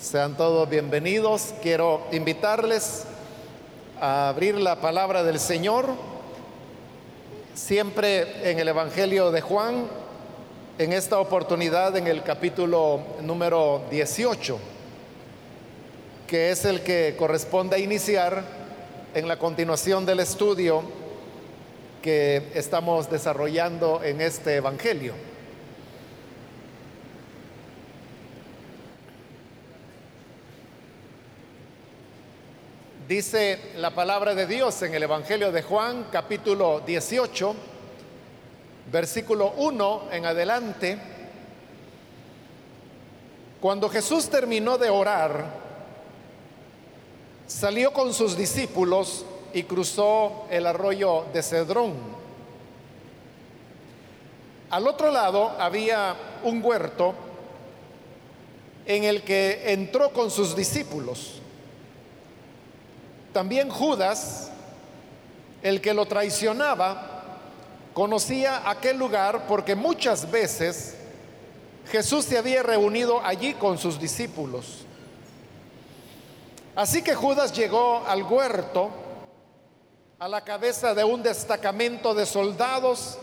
Sean 0.00 0.34
todos 0.34 0.66
bienvenidos. 0.66 1.52
Quiero 1.60 2.00
invitarles 2.10 3.04
a 4.00 4.30
abrir 4.30 4.54
la 4.54 4.76
palabra 4.76 5.22
del 5.22 5.38
Señor, 5.38 5.90
siempre 7.54 8.50
en 8.50 8.58
el 8.58 8.68
Evangelio 8.68 9.30
de 9.30 9.42
Juan, 9.42 9.86
en 10.78 10.94
esta 10.94 11.20
oportunidad 11.20 11.94
en 11.98 12.06
el 12.06 12.22
capítulo 12.22 13.00
número 13.20 13.82
18, 13.90 14.58
que 16.26 16.50
es 16.50 16.64
el 16.64 16.80
que 16.80 17.14
corresponde 17.18 17.78
iniciar 17.78 18.42
en 19.12 19.28
la 19.28 19.38
continuación 19.38 20.06
del 20.06 20.20
estudio 20.20 20.82
que 22.00 22.50
estamos 22.54 23.10
desarrollando 23.10 24.00
en 24.02 24.22
este 24.22 24.56
Evangelio. 24.56 25.29
Dice 33.10 33.58
la 33.78 33.90
palabra 33.90 34.36
de 34.36 34.46
Dios 34.46 34.82
en 34.82 34.94
el 34.94 35.02
Evangelio 35.02 35.50
de 35.50 35.62
Juan, 35.62 36.06
capítulo 36.12 36.78
18, 36.78 37.56
versículo 38.92 39.52
1 39.56 40.02
en 40.12 40.26
adelante. 40.26 40.96
Cuando 43.60 43.88
Jesús 43.88 44.30
terminó 44.30 44.78
de 44.78 44.90
orar, 44.90 45.44
salió 47.48 47.92
con 47.92 48.14
sus 48.14 48.36
discípulos 48.36 49.26
y 49.52 49.64
cruzó 49.64 50.46
el 50.48 50.64
arroyo 50.64 51.24
de 51.32 51.42
Cedrón. 51.42 51.94
Al 54.70 54.86
otro 54.86 55.10
lado 55.10 55.56
había 55.58 56.14
un 56.44 56.64
huerto 56.64 57.12
en 58.86 59.02
el 59.02 59.22
que 59.22 59.72
entró 59.72 60.12
con 60.12 60.30
sus 60.30 60.54
discípulos. 60.54 61.39
También 63.32 63.70
Judas, 63.70 64.50
el 65.62 65.80
que 65.80 65.94
lo 65.94 66.06
traicionaba, 66.06 67.22
conocía 67.94 68.68
aquel 68.68 68.98
lugar 68.98 69.46
porque 69.46 69.74
muchas 69.74 70.30
veces 70.30 70.96
Jesús 71.90 72.24
se 72.24 72.38
había 72.38 72.62
reunido 72.62 73.20
allí 73.24 73.54
con 73.54 73.78
sus 73.78 73.98
discípulos. 74.00 74.84
Así 76.74 77.02
que 77.02 77.14
Judas 77.14 77.52
llegó 77.52 78.04
al 78.06 78.22
huerto 78.22 78.90
a 80.18 80.28
la 80.28 80.42
cabeza 80.42 80.94
de 80.94 81.02
un 81.02 81.22
destacamento 81.22 82.14
de 82.14 82.26
soldados 82.26 83.18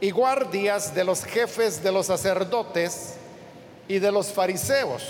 y 0.00 0.10
guardias 0.10 0.94
de 0.94 1.04
los 1.04 1.24
jefes 1.24 1.82
de 1.82 1.90
los 1.90 2.06
sacerdotes 2.06 3.14
y 3.88 3.98
de 3.98 4.12
los 4.12 4.32
fariseos. 4.32 5.02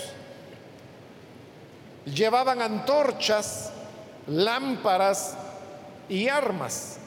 Llevaban 2.04 2.62
antorchas 2.62 3.72
lámparas 4.26 5.36
y 6.08 6.28
armas. 6.28 6.98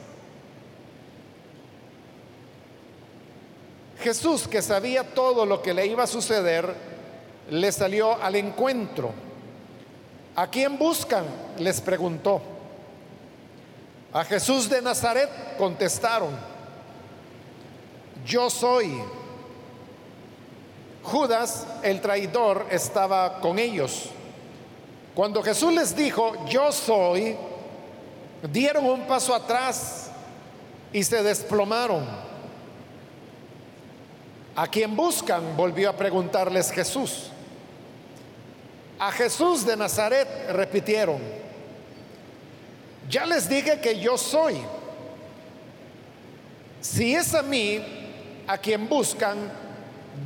Jesús, 4.00 4.48
que 4.48 4.62
sabía 4.62 5.14
todo 5.14 5.44
lo 5.44 5.60
que 5.60 5.74
le 5.74 5.86
iba 5.86 6.04
a 6.04 6.06
suceder, 6.06 6.74
le 7.50 7.70
salió 7.70 8.20
al 8.22 8.36
encuentro. 8.36 9.12
¿A 10.36 10.46
quién 10.46 10.78
buscan? 10.78 11.24
les 11.58 11.80
preguntó. 11.80 12.40
A 14.12 14.24
Jesús 14.24 14.68
de 14.68 14.80
Nazaret 14.80 15.28
contestaron, 15.58 16.30
yo 18.26 18.48
soy. 18.50 19.00
Judas, 21.02 21.66
el 21.82 22.00
traidor, 22.00 22.66
estaba 22.70 23.40
con 23.40 23.58
ellos. 23.58 24.10
Cuando 25.20 25.42
Jesús 25.42 25.70
les 25.74 25.94
dijo, 25.94 26.46
yo 26.46 26.72
soy, 26.72 27.36
dieron 28.50 28.86
un 28.86 29.06
paso 29.06 29.34
atrás 29.34 30.10
y 30.94 31.04
se 31.04 31.22
desplomaron. 31.22 32.06
¿A 34.56 34.66
quién 34.66 34.96
buscan? 34.96 35.54
Volvió 35.58 35.90
a 35.90 35.92
preguntarles 35.92 36.72
Jesús. 36.72 37.26
A 38.98 39.12
Jesús 39.12 39.66
de 39.66 39.76
Nazaret 39.76 40.26
repitieron. 40.52 41.20
Ya 43.10 43.26
les 43.26 43.46
dije 43.46 43.78
que 43.78 44.00
yo 44.00 44.16
soy. 44.16 44.56
Si 46.80 47.14
es 47.14 47.34
a 47.34 47.42
mí 47.42 47.84
a 48.46 48.56
quien 48.56 48.88
buscan, 48.88 49.36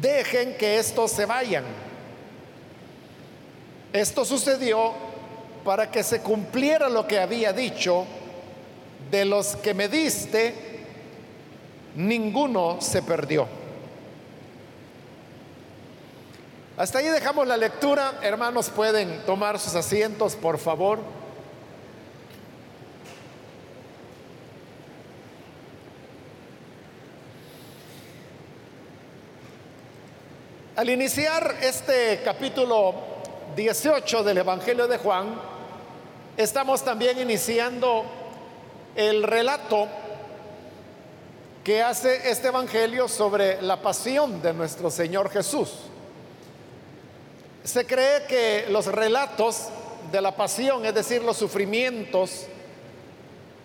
dejen 0.01 0.57
que 0.57 0.79
estos 0.79 1.11
se 1.11 1.27
vayan. 1.27 1.84
Esto 3.95 4.25
sucedió 4.25 4.93
para 5.65 5.89
que 5.89 6.03
se 6.03 6.21
cumpliera 6.21 6.89
lo 6.89 7.07
que 7.07 7.21
había 7.21 7.53
dicho, 7.53 8.05
de 9.09 9.25
los 9.25 9.55
que 9.55 9.73
me 9.73 9.87
diste, 9.87 10.53
ninguno 11.95 12.81
se 12.81 13.03
perdió. 13.03 13.47
Hasta 16.77 16.99
ahí 16.99 17.07
dejamos 17.07 17.47
la 17.47 17.57
lectura. 17.57 18.19
Hermanos, 18.21 18.69
pueden 18.69 19.25
tomar 19.27 19.61
sus 19.61 19.77
asientos, 19.77 20.35
por 20.35 20.59
favor. 20.59 20.99
Al 30.75 30.91
iniciar 30.91 31.59
este 31.63 32.23
capítulo 32.25 33.14
18 33.57 34.25
del 34.25 34.39
Evangelio 34.39 34.87
de 34.89 34.99
Juan, 34.99 35.41
estamos 36.37 36.85
también 36.85 37.19
iniciando 37.21 38.05
el 38.97 39.23
relato 39.23 39.87
que 41.63 41.83
hace 41.83 42.31
este 42.31 42.49
Evangelio 42.49 43.09
sobre 43.09 43.63
la 43.63 43.81
pasión 43.81 44.43
de 44.43 44.53
nuestro 44.53 44.91
Señor 44.91 45.31
Jesús. 45.31 45.71
Se 47.63 47.87
cree 47.87 48.27
que 48.27 48.67
los 48.69 48.87
relatos 48.87 49.69
de 50.11 50.21
la 50.21 50.37
pasión, 50.37 50.85
es 50.85 50.95
decir, 50.95 51.23
los 51.23 51.37
sufrimientos 51.37 52.47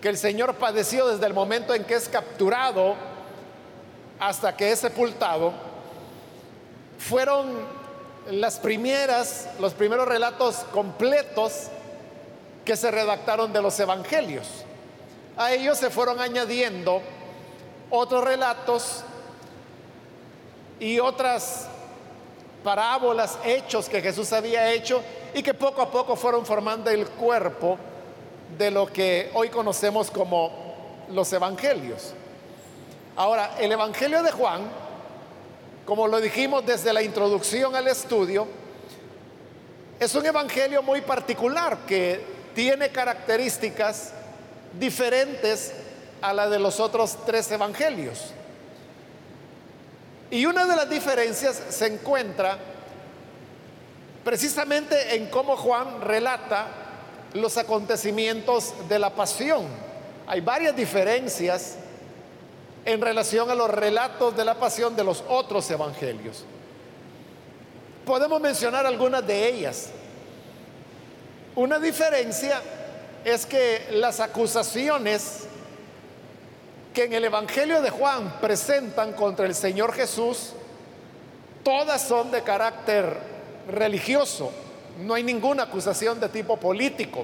que 0.02 0.10
el 0.10 0.18
Señor 0.18 0.56
padeció 0.56 1.08
desde 1.08 1.26
el 1.26 1.34
momento 1.34 1.74
en 1.74 1.84
que 1.84 1.96
es 1.96 2.08
capturado 2.08 2.96
hasta 4.20 4.56
que 4.56 4.72
es 4.72 4.80
sepultado, 4.80 5.52
fueron 6.98 7.79
las 8.32 8.60
primeras, 8.60 9.48
los 9.60 9.74
primeros 9.74 10.08
relatos 10.08 10.58
completos 10.72 11.68
que 12.66 12.76
se 12.76 12.92
redactaron 12.92 13.52
de 13.52 13.62
los 13.62 13.80
evangelios. 13.80 14.48
A 15.38 15.54
ellos 15.54 15.78
se 15.78 15.90
fueron 15.90 16.20
añadiendo 16.20 17.02
otros 17.90 18.24
relatos 18.24 19.04
y 20.80 21.00
otras 21.00 21.68
parábolas, 22.64 23.38
hechos 23.44 23.90
que 23.90 24.02
Jesús 24.02 24.32
había 24.34 24.72
hecho 24.72 25.02
y 25.34 25.42
que 25.42 25.54
poco 25.54 25.82
a 25.82 25.90
poco 25.90 26.16
fueron 26.16 26.46
formando 26.46 26.90
el 26.90 27.08
cuerpo 27.08 27.78
de 28.58 28.72
lo 28.72 28.88
que 28.88 29.32
hoy 29.34 29.50
conocemos 29.50 30.12
como 30.12 30.52
los 31.10 31.32
evangelios. 31.32 32.14
Ahora, 33.16 33.56
el 33.60 33.72
Evangelio 33.72 34.24
de 34.24 34.32
Juan 34.32 34.62
como 35.90 36.08
lo 36.08 36.22
dijimos 36.22 36.64
desde 36.68 36.94
la 36.94 37.02
introducción 37.02 37.76
al 37.76 37.88
estudio, 37.88 38.46
es 40.00 40.14
un 40.14 40.24
evangelio 40.24 40.84
muy 40.84 41.02
particular 41.02 41.80
que 41.88 42.24
tiene 42.54 42.90
características 42.90 44.12
diferentes 44.80 45.74
a 46.22 46.32
la 46.32 46.48
de 46.48 46.60
los 46.60 46.80
otros 46.80 47.18
tres 47.26 47.50
evangelios. 47.50 48.26
Y 50.30 50.46
una 50.46 50.68
de 50.68 50.76
las 50.76 50.88
diferencias 50.88 51.60
se 51.70 51.88
encuentra 51.88 52.60
precisamente 54.24 55.16
en 55.16 55.26
cómo 55.32 55.58
Juan 55.58 56.02
relata 56.02 56.68
los 57.34 57.58
acontecimientos 57.58 58.76
de 58.88 59.00
la 59.00 59.10
pasión. 59.16 59.66
Hay 60.28 60.42
varias 60.42 60.76
diferencias 60.76 61.78
en 62.92 63.02
relación 63.02 63.52
a 63.52 63.56
los 63.56 63.70
relatos 63.70 64.36
de 64.36 64.44
la 64.44 64.56
pasión 64.56 64.96
de 64.96 65.04
los 65.04 65.24
otros 65.28 65.70
evangelios. 65.70 66.44
Podemos 68.04 68.42
mencionar 68.42 68.86
algunas 68.88 69.26
de 69.28 69.48
ellas. 69.48 69.90
Una 71.56 71.78
diferencia 71.78 72.62
es 73.24 73.46
que 73.46 73.88
las 73.92 74.20
acusaciones 74.20 75.44
que 76.94 77.04
en 77.04 77.14
el 77.14 77.26
Evangelio 77.26 77.80
de 77.84 77.92
Juan 77.92 78.40
presentan 78.42 79.14
contra 79.14 79.46
el 79.46 79.54
Señor 79.54 79.94
Jesús, 79.94 80.54
todas 81.64 82.02
son 82.02 82.32
de 82.32 82.42
carácter 82.42 83.16
religioso. 83.68 84.52
No 85.02 85.14
hay 85.14 85.22
ninguna 85.22 85.64
acusación 85.64 86.20
de 86.20 86.30
tipo 86.30 86.58
político. 86.58 87.24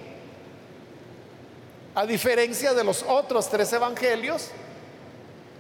A 1.95 2.05
diferencia 2.05 2.75
de 2.75 2.83
los 2.83 3.03
otros 3.07 3.49
tres 3.49 3.73
evangelios, 3.73 4.51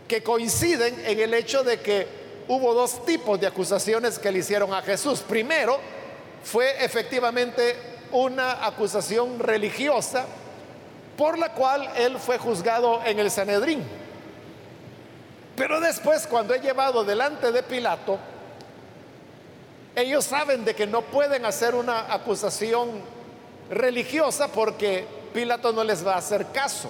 que 0.07 0.21
coinciden 0.23 1.03
en 1.05 1.19
el 1.19 1.33
hecho 1.33 1.63
de 1.63 1.79
que 1.79 2.07
hubo 2.47 2.73
dos 2.73 3.05
tipos 3.05 3.39
de 3.39 3.47
acusaciones 3.47 4.19
que 4.19 4.31
le 4.31 4.39
hicieron 4.39 4.73
a 4.73 4.81
Jesús. 4.81 5.21
Primero, 5.21 5.79
fue 6.43 6.83
efectivamente 6.83 7.75
una 8.11 8.65
acusación 8.65 9.39
religiosa 9.39 10.25
por 11.17 11.39
la 11.39 11.53
cual 11.53 11.89
él 11.97 12.17
fue 12.19 12.37
juzgado 12.37 13.01
en 13.05 13.19
el 13.19 13.31
Sanedrín. 13.31 13.83
Pero 15.55 15.79
después, 15.79 16.27
cuando 16.27 16.53
he 16.53 16.59
llevado 16.59 17.03
delante 17.03 17.51
de 17.51 17.63
Pilato, 17.63 18.19
ellos 19.95 20.25
saben 20.25 20.65
de 20.65 20.75
que 20.75 20.85
no 20.85 21.01
pueden 21.01 21.45
hacer 21.45 21.73
una 21.73 22.13
acusación 22.13 23.01
religiosa 23.69 24.49
porque 24.49 25.07
Pilato 25.33 25.71
no 25.71 25.83
les 25.83 26.05
va 26.05 26.15
a 26.15 26.17
hacer 26.17 26.47
caso. 26.51 26.89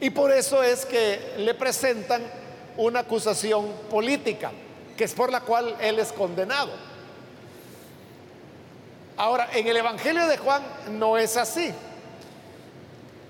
Y 0.00 0.10
por 0.10 0.32
eso 0.32 0.62
es 0.62 0.84
que 0.84 1.34
le 1.38 1.54
presentan 1.54 2.22
una 2.76 3.00
acusación 3.00 3.70
política, 3.90 4.50
que 4.96 5.04
es 5.04 5.14
por 5.14 5.30
la 5.30 5.40
cual 5.40 5.76
él 5.80 5.98
es 5.98 6.12
condenado. 6.12 6.70
Ahora, 9.16 9.48
en 9.52 9.66
el 9.66 9.76
Evangelio 9.76 10.26
de 10.26 10.36
Juan 10.36 10.62
no 10.90 11.16
es 11.16 11.36
así. 11.36 11.72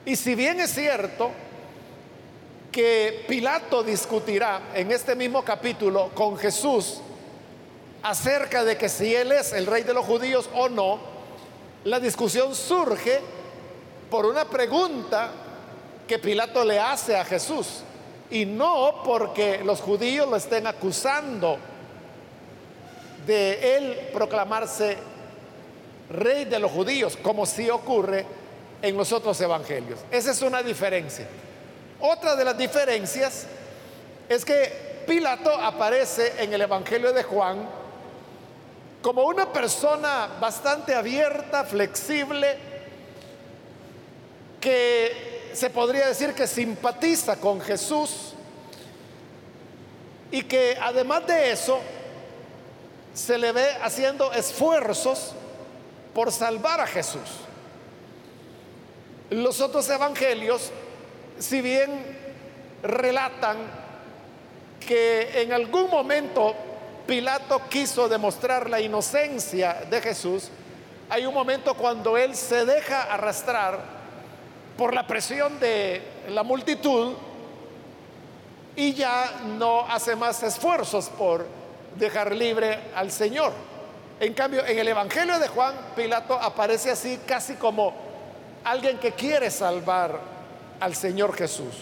Y 0.07 0.17
si 0.17 0.35
bien 0.35 0.61
es 0.61 0.71
cierto 0.71 1.31
que 2.73 3.25
Pilato 3.29 3.83
discutirá 3.83 4.71
en 4.75 4.91
este 4.91 5.15
mismo 5.15 5.45
capítulo 5.45 6.11
con 6.15 6.37
Jesús 6.37 7.01
acerca 8.03 8.65
de 8.65 8.77
que 8.77 8.89
si 8.89 9.15
él 9.15 9.33
es 9.33 9.53
el 9.53 9.67
rey 9.67 9.83
de 9.83 9.95
los 9.95 10.05
judíos 10.05 10.49
o 10.55 10.69
no, 10.69 10.99
la 11.85 12.01
discusión 12.01 12.55
surge 12.55 13.21
por 14.11 14.27
una 14.27 14.47
pregunta 14.47 15.31
que 16.07 16.19
Pilato 16.19 16.65
le 16.65 16.79
hace 16.79 17.17
a 17.17 17.25
Jesús 17.25 17.83
y 18.31 18.45
no 18.45 19.03
porque 19.05 19.63
los 19.65 19.81
judíos 19.81 20.29
lo 20.29 20.37
estén 20.37 20.67
acusando 20.67 21.59
de 23.27 23.77
él 23.77 24.11
proclamarse 24.13 24.97
rey 26.11 26.45
de 26.45 26.59
los 26.59 26.71
judíos, 26.71 27.17
como 27.23 27.47
si 27.47 27.71
ocurre 27.71 28.27
en 28.83 28.97
los 28.97 29.13
otros 29.13 29.41
evangelios. 29.41 30.01
Esa 30.11 30.31
es 30.31 30.43
una 30.43 30.63
diferencia. 30.63 31.27
Otra 32.01 32.37
de 32.37 32.45
las 32.45 32.57
diferencias 32.57 33.47
es 34.29 34.45
que 34.45 35.03
Pilato 35.07 35.51
aparece 35.51 36.35
en 36.39 36.53
el 36.53 36.63
Evangelio 36.63 37.13
de 37.13 37.23
Juan 37.23 37.67
como 39.01 39.25
una 39.25 39.53
persona 39.53 40.29
bastante 40.41 40.95
abierta, 40.95 41.65
flexible, 41.65 42.57
que 44.61 45.34
se 45.55 45.71
podría 45.71 46.09
decir 46.09 46.35
que 46.35 46.47
simpatiza 46.47 47.37
con 47.37 47.61
Jesús 47.61 48.35
y 50.31 50.43
que 50.43 50.77
además 50.81 51.27
de 51.27 51.53
eso 51.53 51.81
se 53.15 53.39
le 53.39 53.53
ve 53.53 53.69
haciendo 53.83 54.33
esfuerzos 54.33 55.33
por 56.13 56.33
salvar 56.33 56.81
a 56.81 56.87
Jesús. 56.87 57.21
Los 59.31 59.61
otros 59.61 59.89
evangelios, 59.89 60.73
si 61.39 61.61
bien 61.61 61.91
relatan 62.83 63.57
que 64.87 65.43
en 65.43 65.53
algún 65.53 65.89
momento 65.89 66.55
Pilato 67.07 67.61
quiso 67.69 68.09
demostrar 68.09 68.69
la 68.69 68.81
inocencia 68.81 69.85
de 69.89 70.01
Jesús, 70.01 70.51
hay 71.09 71.27
un 71.27 71.35
momento 71.35 71.75
cuando 71.75 72.17
él 72.17 72.35
se 72.35 72.65
deja 72.65 73.03
arrastrar 73.03 73.94
por 74.77 74.95
la 74.95 75.07
presión 75.07 75.59
de 75.61 76.03
la 76.29 76.43
multitud 76.43 77.15
y 78.77 78.95
ya 78.95 79.43
no 79.59 79.81
hace 79.83 80.17
más 80.17 80.43
esfuerzos 80.43 81.09
por 81.11 81.47
dejar 81.97 82.35
libre 82.35 82.79
al 82.95 83.11
Señor. 83.11 83.53
En 84.19 84.35
cambio, 84.35 84.65
en 84.65 84.79
el 84.79 84.89
Evangelio 84.89 85.39
de 85.39 85.49
Juan, 85.49 85.75
Pilato 85.95 86.35
aparece 86.35 86.91
así 86.91 87.21
casi 87.27 87.55
como 87.55 87.95
alguien 88.65 88.99
que 88.99 89.13
quiere 89.13 89.51
salvar 89.51 90.19
al 90.81 90.95
Señor 90.95 91.37
Jesús. 91.37 91.75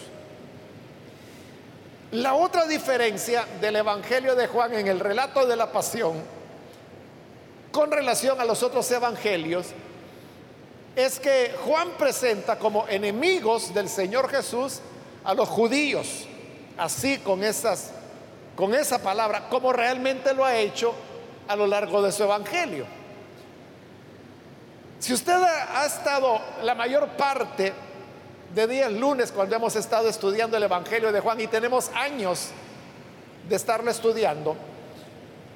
La 2.11 2.35
otra 2.35 2.65
diferencia 2.65 3.47
del 3.59 3.77
Evangelio 3.77 4.35
de 4.35 4.47
Juan 4.47 4.73
en 4.73 4.87
el 4.87 4.99
relato 4.99 5.47
de 5.47 5.55
la 5.55 5.71
pasión 5.71 6.21
con 7.71 7.91
relación 7.91 8.39
a 8.39 8.45
los 8.45 8.61
otros 8.61 8.89
evangelios 8.91 9.67
es 10.95 11.19
que 11.19 11.55
Juan 11.65 11.91
presenta 11.97 12.57
como 12.57 12.87
enemigos 12.87 13.73
del 13.73 13.89
Señor 13.89 14.29
Jesús 14.29 14.79
a 15.23 15.33
los 15.33 15.49
judíos, 15.49 16.25
así 16.77 17.17
con 17.19 17.43
esas 17.43 17.91
esa 18.79 18.99
palabra, 18.99 19.49
como 19.49 19.73
realmente 19.73 20.33
lo 20.33 20.45
ha 20.45 20.55
hecho 20.55 20.93
a 21.47 21.55
lo 21.55 21.67
largo 21.67 22.01
de 22.01 22.11
su 22.11 22.23
evangelio. 22.23 22.85
Si 24.99 25.13
usted 25.13 25.33
ha 25.33 25.85
estado 25.85 26.39
la 26.61 26.75
mayor 26.75 27.09
parte 27.09 27.73
de 28.53 28.67
días 28.67 28.91
lunes 28.91 29.31
cuando 29.31 29.55
hemos 29.55 29.75
estado 29.75 30.07
estudiando 30.07 30.55
el 30.55 30.63
Evangelio 30.63 31.11
de 31.11 31.19
Juan 31.19 31.41
y 31.41 31.47
tenemos 31.47 31.89
años 31.93 32.49
de 33.49 33.55
estarlo 33.55 33.89
estudiando, 33.91 34.55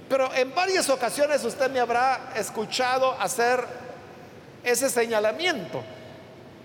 pero 0.10 0.34
en 0.34 0.54
varias 0.54 0.90
ocasiones 0.90 1.46
usted 1.46 1.72
me 1.72 1.80
habrá 1.80 2.34
escuchado 2.36 3.16
hacer 3.20 3.87
ese 4.68 4.90
señalamiento. 4.90 5.82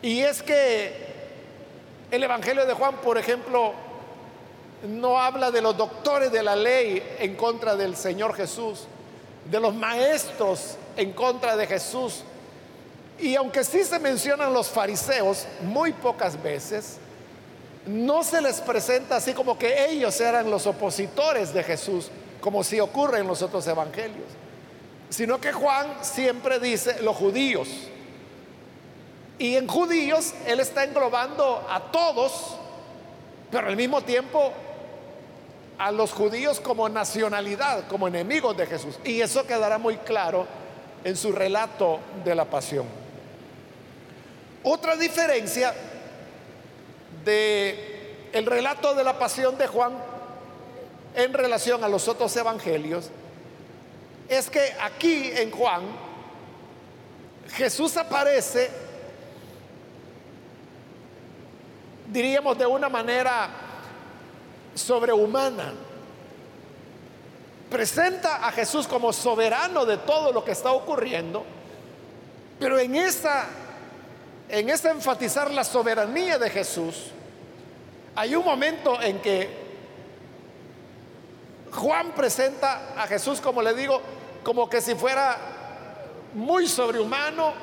Y 0.02 0.20
es 0.20 0.42
que 0.42 0.92
el 2.10 2.22
Evangelio 2.22 2.66
de 2.66 2.74
Juan, 2.74 2.96
por 2.96 3.16
ejemplo, 3.16 3.72
no 4.82 5.18
habla 5.18 5.50
de 5.50 5.62
los 5.62 5.76
doctores 5.76 6.32
de 6.32 6.42
la 6.42 6.56
ley 6.56 7.02
en 7.18 7.36
contra 7.36 7.76
del 7.76 7.96
Señor 7.96 8.34
Jesús, 8.34 8.86
de 9.50 9.60
los 9.60 9.74
maestros 9.74 10.76
en 10.96 11.12
contra 11.12 11.56
de 11.56 11.66
Jesús. 11.66 12.24
Y 13.18 13.36
aunque 13.36 13.62
sí 13.62 13.84
se 13.84 13.98
mencionan 13.98 14.52
los 14.52 14.68
fariseos 14.68 15.46
muy 15.62 15.92
pocas 15.92 16.42
veces, 16.42 16.98
no 17.86 18.22
se 18.24 18.40
les 18.40 18.60
presenta 18.60 19.16
así 19.16 19.32
como 19.32 19.58
que 19.58 19.90
ellos 19.90 20.20
eran 20.20 20.50
los 20.50 20.66
opositores 20.66 21.54
de 21.54 21.62
Jesús, 21.62 22.10
como 22.40 22.64
si 22.64 22.80
ocurre 22.80 23.20
en 23.20 23.26
los 23.26 23.42
otros 23.42 23.66
evangelios, 23.66 24.26
sino 25.08 25.40
que 25.40 25.52
Juan 25.52 25.86
siempre 26.02 26.58
dice 26.58 27.00
los 27.02 27.16
judíos. 27.16 27.68
Y 29.42 29.56
en 29.56 29.66
judíos 29.66 30.34
él 30.46 30.60
está 30.60 30.84
englobando 30.84 31.66
a 31.68 31.90
todos, 31.90 32.56
pero 33.50 33.66
al 33.66 33.76
mismo 33.76 34.00
tiempo 34.00 34.52
a 35.78 35.90
los 35.90 36.12
judíos 36.12 36.60
como 36.60 36.88
nacionalidad, 36.88 37.88
como 37.88 38.06
enemigos 38.06 38.56
de 38.56 38.66
Jesús. 38.66 39.00
Y 39.02 39.20
eso 39.20 39.44
quedará 39.44 39.78
muy 39.78 39.96
claro 39.96 40.46
en 41.02 41.16
su 41.16 41.32
relato 41.32 41.98
de 42.24 42.36
la 42.36 42.44
pasión. 42.44 42.86
Otra 44.62 44.94
diferencia 44.94 45.74
de 47.24 48.28
el 48.32 48.46
relato 48.46 48.94
de 48.94 49.02
la 49.02 49.18
pasión 49.18 49.58
de 49.58 49.66
Juan 49.66 49.94
en 51.16 51.32
relación 51.32 51.82
a 51.82 51.88
los 51.88 52.06
otros 52.06 52.36
evangelios 52.36 53.10
es 54.28 54.48
que 54.48 54.72
aquí 54.80 55.32
en 55.34 55.50
Juan 55.50 55.82
Jesús 57.56 57.96
aparece 57.96 58.91
diríamos 62.12 62.58
de 62.58 62.66
una 62.66 62.88
manera 62.88 63.48
sobrehumana. 64.74 65.72
Presenta 67.70 68.46
a 68.46 68.52
Jesús 68.52 68.86
como 68.86 69.12
soberano 69.12 69.86
de 69.86 69.96
todo 69.96 70.30
lo 70.32 70.44
que 70.44 70.52
está 70.52 70.72
ocurriendo, 70.72 71.44
pero 72.58 72.78
en 72.78 72.94
esa 72.94 73.46
en 74.52 74.68
ese 74.68 74.90
enfatizar 74.90 75.50
la 75.50 75.64
soberanía 75.64 76.38
de 76.38 76.50
Jesús, 76.50 77.06
hay 78.14 78.34
un 78.34 78.44
momento 78.44 79.00
en 79.00 79.18
que 79.20 79.48
Juan 81.72 82.12
presenta 82.12 82.92
a 83.02 83.06
Jesús, 83.06 83.40
como 83.40 83.62
le 83.62 83.72
digo, 83.72 84.02
como 84.44 84.68
que 84.68 84.82
si 84.82 84.94
fuera 84.94 85.38
muy 86.34 86.68
sobrehumano, 86.68 87.54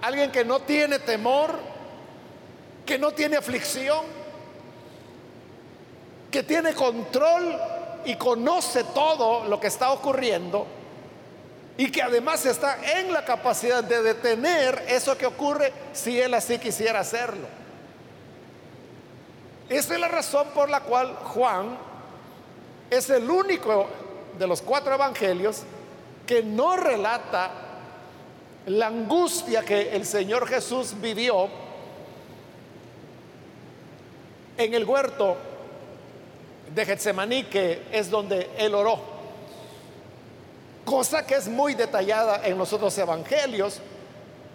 alguien 0.00 0.32
que 0.32 0.42
no 0.42 0.60
tiene 0.60 0.98
temor, 0.98 1.58
que 2.90 2.98
no 2.98 3.12
tiene 3.12 3.36
aflicción, 3.36 4.00
que 6.28 6.42
tiene 6.42 6.74
control 6.74 7.56
y 8.04 8.16
conoce 8.16 8.82
todo 8.82 9.44
lo 9.44 9.60
que 9.60 9.68
está 9.68 9.92
ocurriendo 9.92 10.66
y 11.76 11.88
que 11.92 12.02
además 12.02 12.44
está 12.46 12.98
en 12.98 13.12
la 13.12 13.24
capacidad 13.24 13.84
de 13.84 14.02
detener 14.02 14.86
eso 14.88 15.16
que 15.16 15.24
ocurre 15.24 15.72
si 15.92 16.20
él 16.20 16.34
así 16.34 16.58
quisiera 16.58 16.98
hacerlo. 16.98 17.46
Esa 19.68 19.94
es 19.94 20.00
la 20.00 20.08
razón 20.08 20.48
por 20.52 20.68
la 20.68 20.80
cual 20.80 21.14
Juan 21.14 21.78
es 22.90 23.08
el 23.08 23.30
único 23.30 23.86
de 24.36 24.48
los 24.48 24.62
cuatro 24.62 24.92
evangelios 24.94 25.62
que 26.26 26.42
no 26.42 26.76
relata 26.76 27.52
la 28.66 28.88
angustia 28.88 29.64
que 29.64 29.94
el 29.94 30.04
Señor 30.04 30.48
Jesús 30.48 31.00
vivió 31.00 31.59
en 34.64 34.74
el 34.74 34.84
huerto 34.84 35.36
de 36.74 36.84
Getsemaní, 36.84 37.44
que 37.44 37.82
es 37.92 38.10
donde 38.10 38.50
él 38.58 38.74
oró. 38.74 39.20
cosa 40.84 41.24
que 41.24 41.36
es 41.36 41.46
muy 41.46 41.74
detallada 41.74 42.40
en 42.44 42.58
los 42.58 42.72
otros 42.72 42.96
evangelios, 42.98 43.80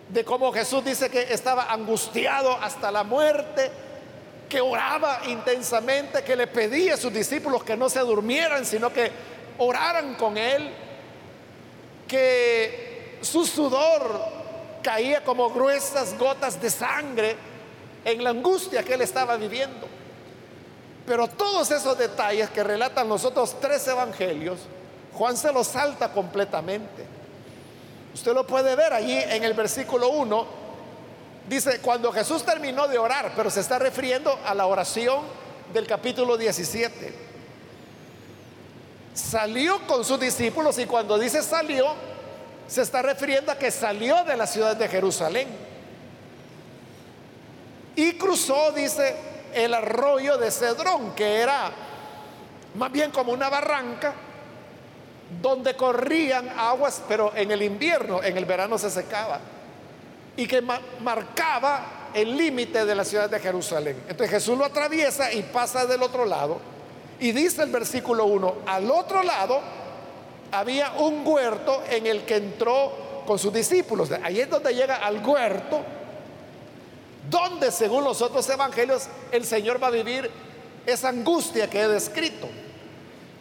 de 0.09 0.23
cómo 0.25 0.51
Jesús 0.51 0.83
dice 0.83 1.09
que 1.09 1.33
estaba 1.33 1.71
angustiado 1.71 2.51
hasta 2.61 2.91
la 2.91 3.03
muerte, 3.03 3.71
que 4.49 4.59
oraba 4.59 5.21
intensamente, 5.27 6.23
que 6.23 6.35
le 6.35 6.47
pedía 6.47 6.95
a 6.95 6.97
sus 6.97 7.13
discípulos 7.13 7.63
que 7.63 7.77
no 7.77 7.89
se 7.89 7.99
durmieran, 8.01 8.65
sino 8.65 8.91
que 8.91 9.11
oraran 9.57 10.15
con 10.15 10.37
él, 10.37 10.69
que 12.07 13.17
su 13.21 13.45
sudor 13.45 14.19
caía 14.83 15.23
como 15.23 15.49
gruesas 15.49 16.17
gotas 16.17 16.61
de 16.61 16.69
sangre 16.69 17.35
en 18.03 18.23
la 18.23 18.29
angustia 18.31 18.83
que 18.83 18.93
él 18.93 19.01
estaba 19.01 19.37
viviendo. 19.37 19.94
Pero 21.05 21.27
todos 21.27 21.69
esos 21.71 21.97
detalles 21.97 22.49
que 22.49 22.63
relatan 22.63 23.07
los 23.07 23.23
otros 23.25 23.59
tres 23.59 23.87
evangelios, 23.87 24.59
Juan 25.13 25.37
se 25.37 25.51
los 25.51 25.67
salta 25.67 26.11
completamente. 26.11 27.05
Usted 28.13 28.33
lo 28.33 28.47
puede 28.47 28.75
ver 28.75 28.93
allí 28.93 29.17
en 29.17 29.43
el 29.43 29.53
versículo 29.53 30.09
1 30.09 30.65
Dice, 31.47 31.79
cuando 31.79 32.11
Jesús 32.11 32.43
terminó 32.43 32.87
de 32.87 32.97
orar, 32.97 33.33
pero 33.35 33.51
se 33.51 33.59
está 33.59 33.77
refiriendo 33.77 34.37
a 34.45 34.55
la 34.55 34.65
oración 34.65 35.21
del 35.71 35.85
capítulo 35.85 36.37
17. 36.37 37.13
Salió 39.13 39.85
con 39.85 40.03
sus 40.03 40.19
discípulos 40.19 40.79
y 40.79 40.85
cuando 40.85 41.19
dice 41.19 41.43
salió, 41.43 41.93
se 42.67 42.81
está 42.81 43.03
refiriendo 43.03 43.51
a 43.51 43.59
que 43.59 43.69
salió 43.69 44.23
de 44.23 44.35
la 44.35 44.47
ciudad 44.47 44.75
de 44.75 44.87
Jerusalén. 44.87 45.47
Y 47.95 48.13
cruzó, 48.13 48.71
dice, 48.71 49.15
el 49.55 49.73
arroyo 49.73 50.37
de 50.37 50.51
Cedrón, 50.51 51.15
que 51.15 51.41
era 51.41 51.71
más 52.75 52.91
bien 52.91 53.11
como 53.11 53.31
una 53.31 53.49
barranca 53.49 54.13
donde 55.41 55.75
corrían 55.75 56.49
aguas, 56.57 57.01
pero 57.07 57.31
en 57.35 57.51
el 57.51 57.61
invierno, 57.61 58.21
en 58.21 58.37
el 58.37 58.45
verano 58.45 58.77
se 58.77 58.91
secaba 58.91 59.39
y 60.37 60.47
que 60.47 60.61
marcaba 60.61 62.09
el 62.13 62.37
límite 62.37 62.85
de 62.85 62.95
la 62.95 63.03
ciudad 63.03 63.29
de 63.29 63.39
Jerusalén. 63.39 64.03
Entonces 64.07 64.29
Jesús 64.29 64.57
lo 64.57 64.65
atraviesa 64.65 65.33
y 65.33 65.43
pasa 65.43 65.85
del 65.85 66.03
otro 66.03 66.25
lado. 66.25 66.59
Y 67.19 67.31
dice 67.31 67.63
el 67.63 67.71
versículo 67.71 68.25
1, 68.25 68.55
al 68.65 68.91
otro 68.91 69.23
lado 69.23 69.61
había 70.51 70.91
un 70.93 71.25
huerto 71.25 71.83
en 71.89 72.07
el 72.07 72.25
que 72.25 72.35
entró 72.35 73.23
con 73.25 73.39
sus 73.39 73.53
discípulos. 73.53 74.11
Ahí 74.23 74.39
es 74.39 74.49
donde 74.49 74.73
llega 74.73 74.97
al 74.97 75.25
huerto, 75.25 75.81
donde 77.29 77.71
según 77.71 78.03
los 78.03 78.21
otros 78.21 78.47
evangelios 78.49 79.07
el 79.31 79.45
Señor 79.45 79.81
va 79.81 79.87
a 79.87 79.91
vivir 79.91 80.29
esa 80.85 81.09
angustia 81.09 81.69
que 81.69 81.81
he 81.81 81.87
descrito. 81.87 82.47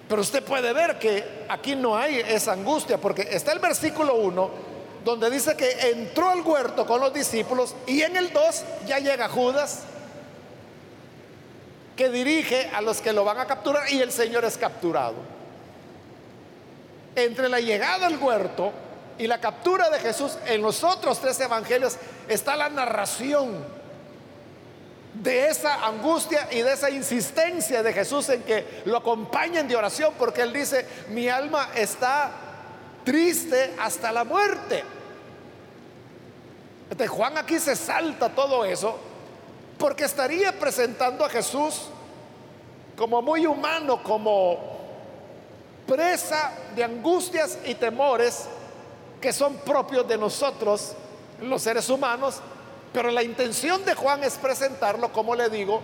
Pero 0.08 0.20
usted 0.20 0.42
puede 0.44 0.72
ver 0.72 0.98
que 0.98 1.46
aquí 1.48 1.74
no 1.74 1.96
hay 1.96 2.18
esa 2.18 2.52
angustia, 2.52 2.98
porque 2.98 3.22
está 3.30 3.52
el 3.52 3.58
versículo 3.58 4.16
1 4.16 4.74
donde 5.04 5.30
dice 5.30 5.54
que 5.54 5.70
entró 5.90 6.30
al 6.30 6.40
huerto 6.40 6.86
con 6.86 7.00
los 7.00 7.12
discípulos 7.12 7.74
y 7.86 8.00
en 8.00 8.16
el 8.16 8.32
2 8.32 8.64
ya 8.86 8.98
llega 8.98 9.28
Judas 9.28 9.82
que 11.94 12.08
dirige 12.08 12.70
a 12.74 12.80
los 12.80 13.00
que 13.00 13.12
lo 13.12 13.24
van 13.24 13.38
a 13.38 13.46
capturar 13.46 13.90
y 13.92 14.00
el 14.00 14.10
Señor 14.10 14.44
es 14.44 14.56
capturado. 14.56 15.14
Entre 17.14 17.48
la 17.48 17.60
llegada 17.60 18.06
al 18.06 18.16
huerto 18.16 18.72
y 19.18 19.26
la 19.26 19.40
captura 19.40 19.90
de 19.90 20.00
Jesús 20.00 20.38
en 20.46 20.62
los 20.62 20.82
otros 20.82 21.20
tres 21.20 21.38
evangelios 21.38 21.96
está 22.28 22.56
la 22.56 22.68
narración 22.68 23.73
de 25.14 25.49
esa 25.49 25.87
angustia 25.87 26.49
y 26.50 26.62
de 26.62 26.73
esa 26.73 26.90
insistencia 26.90 27.83
de 27.83 27.92
Jesús 27.92 28.28
en 28.30 28.42
que 28.42 28.83
lo 28.85 28.99
acompañen 28.99 29.68
de 29.68 29.76
oración 29.76 30.14
porque 30.18 30.42
él 30.42 30.52
dice, 30.52 30.87
mi 31.09 31.28
alma 31.28 31.68
está 31.75 32.33
triste 33.04 33.75
hasta 33.78 34.11
la 34.11 34.25
muerte. 34.25 34.83
Este 36.90 37.06
Juan 37.06 37.38
aquí 37.38 37.59
se 37.59 37.76
salta 37.76 38.28
todo 38.28 38.64
eso 38.64 38.99
porque 39.78 40.04
estaría 40.04 40.59
presentando 40.59 41.25
a 41.25 41.28
Jesús 41.28 41.88
como 42.97 43.23
muy 43.23 43.47
humano, 43.47 44.02
como 44.02 44.75
presa 45.87 46.52
de 46.75 46.85
angustias 46.85 47.59
y 47.64 47.75
temores 47.75 48.47
que 49.21 49.33
son 49.33 49.56
propios 49.56 50.06
de 50.06 50.18
nosotros, 50.18 50.92
los 51.40 51.62
seres 51.62 51.88
humanos, 51.88 52.40
pero 52.94 53.10
la 53.10 53.24
intención 53.24 53.84
de 53.84 53.92
Juan 53.96 54.22
es 54.22 54.38
presentarlo, 54.38 55.12
como 55.12 55.34
le 55.34 55.50
digo, 55.50 55.82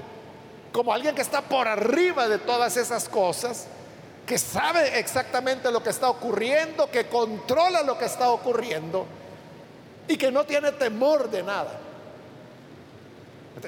como 0.73 0.95
alguien 0.95 1.13
que 1.13 1.23
está 1.23 1.43
por 1.43 1.67
arriba 1.67 2.29
de 2.29 2.39
todas 2.39 2.77
esas 2.77 3.09
cosas, 3.09 3.67
que 4.25 4.39
sabe 4.39 4.97
exactamente 5.01 5.73
lo 5.73 5.83
que 5.83 5.91
está 5.91 6.09
ocurriendo, 6.09 6.89
que 6.89 7.09
controla 7.09 7.83
lo 7.83 7.99
que 7.99 8.05
está 8.05 8.31
ocurriendo 8.31 9.07
y 10.07 10.17
que 10.17 10.31
no 10.31 10.45
tiene 10.45 10.71
temor 10.71 11.29
de 11.29 11.43
nada. 11.43 11.81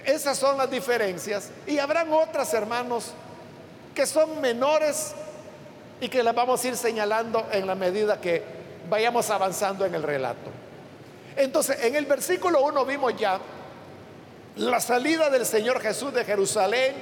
Esas 0.04 0.38
son 0.38 0.56
las 0.56 0.70
diferencias 0.70 1.50
y 1.66 1.80
habrán 1.80 2.12
otras, 2.12 2.54
hermanos, 2.54 3.11
que 3.92 4.06
son 4.06 4.40
menores 4.40 5.14
y 6.00 6.08
que 6.08 6.22
las 6.22 6.34
vamos 6.34 6.64
a 6.64 6.68
ir 6.68 6.76
señalando 6.76 7.44
en 7.50 7.66
la 7.66 7.75
medida 7.75 8.20
que 8.20 8.44
vayamos 8.88 9.28
avanzando 9.30 9.84
en 9.84 9.96
el 9.96 10.04
relato. 10.04 10.62
Entonces, 11.36 11.82
en 11.82 11.96
el 11.96 12.06
versículo 12.06 12.62
1 12.62 12.84
vimos 12.84 13.16
ya 13.16 13.40
la 14.56 14.80
salida 14.80 15.30
del 15.30 15.46
Señor 15.46 15.80
Jesús 15.80 16.12
de 16.12 16.24
Jerusalén, 16.24 16.94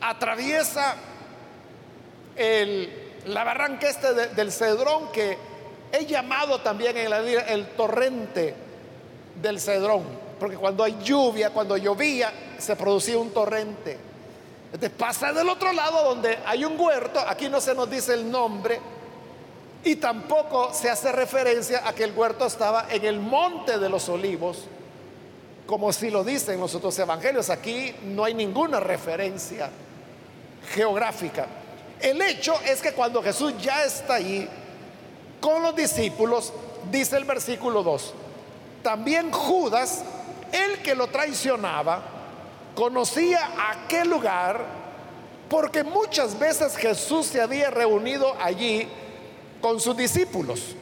atraviesa 0.00 0.94
la 3.26 3.44
barranca 3.44 3.88
este 3.88 4.12
del 4.28 4.52
Cedrón 4.52 5.10
que 5.10 5.36
he 5.90 6.06
llamado 6.06 6.60
también 6.60 6.96
en 6.96 7.10
la 7.10 7.20
vida 7.20 7.40
el 7.48 7.66
torrente 7.70 8.54
del 9.42 9.60
Cedrón, 9.60 10.04
porque 10.38 10.56
cuando 10.56 10.84
hay 10.84 10.96
lluvia, 11.02 11.50
cuando 11.50 11.76
llovía, 11.76 12.32
se 12.58 12.76
producía 12.76 13.18
un 13.18 13.30
torrente. 13.30 13.98
Entonces 14.66 14.90
pasa 14.96 15.32
del 15.32 15.48
otro 15.48 15.72
lado 15.72 16.04
donde 16.04 16.38
hay 16.46 16.64
un 16.64 16.78
huerto, 16.78 17.18
aquí 17.26 17.48
no 17.48 17.60
se 17.60 17.74
nos 17.74 17.90
dice 17.90 18.14
el 18.14 18.30
nombre, 18.30 18.78
y 19.84 19.96
tampoco 19.96 20.72
se 20.74 20.90
hace 20.90 21.12
referencia 21.12 21.86
a 21.86 21.94
que 21.94 22.04
el 22.04 22.12
huerto 22.12 22.46
estaba 22.46 22.86
en 22.90 23.04
el 23.04 23.20
monte 23.20 23.78
de 23.78 23.88
los 23.88 24.08
olivos, 24.08 24.64
como 25.66 25.92
si 25.92 26.10
lo 26.10 26.24
dicen 26.24 26.58
los 26.60 26.74
otros 26.74 26.98
evangelios. 26.98 27.50
Aquí 27.50 27.94
no 28.04 28.24
hay 28.24 28.34
ninguna 28.34 28.80
referencia 28.80 29.70
geográfica. 30.72 31.46
El 32.00 32.20
hecho 32.22 32.54
es 32.66 32.80
que 32.80 32.92
cuando 32.92 33.22
Jesús 33.22 33.54
ya 33.60 33.84
está 33.84 34.14
ahí 34.14 34.48
con 35.40 35.62
los 35.62 35.74
discípulos, 35.74 36.52
dice 36.90 37.16
el 37.16 37.24
versículo 37.24 37.82
2, 37.82 38.14
también 38.82 39.30
Judas, 39.30 40.02
el 40.52 40.82
que 40.82 40.94
lo 40.94 41.08
traicionaba, 41.08 42.02
conocía 42.74 43.50
aquel 43.70 44.08
lugar 44.08 44.78
porque 45.48 45.82
muchas 45.82 46.38
veces 46.38 46.76
Jesús 46.76 47.26
se 47.26 47.40
había 47.40 47.70
reunido 47.70 48.36
allí 48.40 48.88
con 49.60 49.80
sus 49.80 49.96
discípulos. 49.96 50.74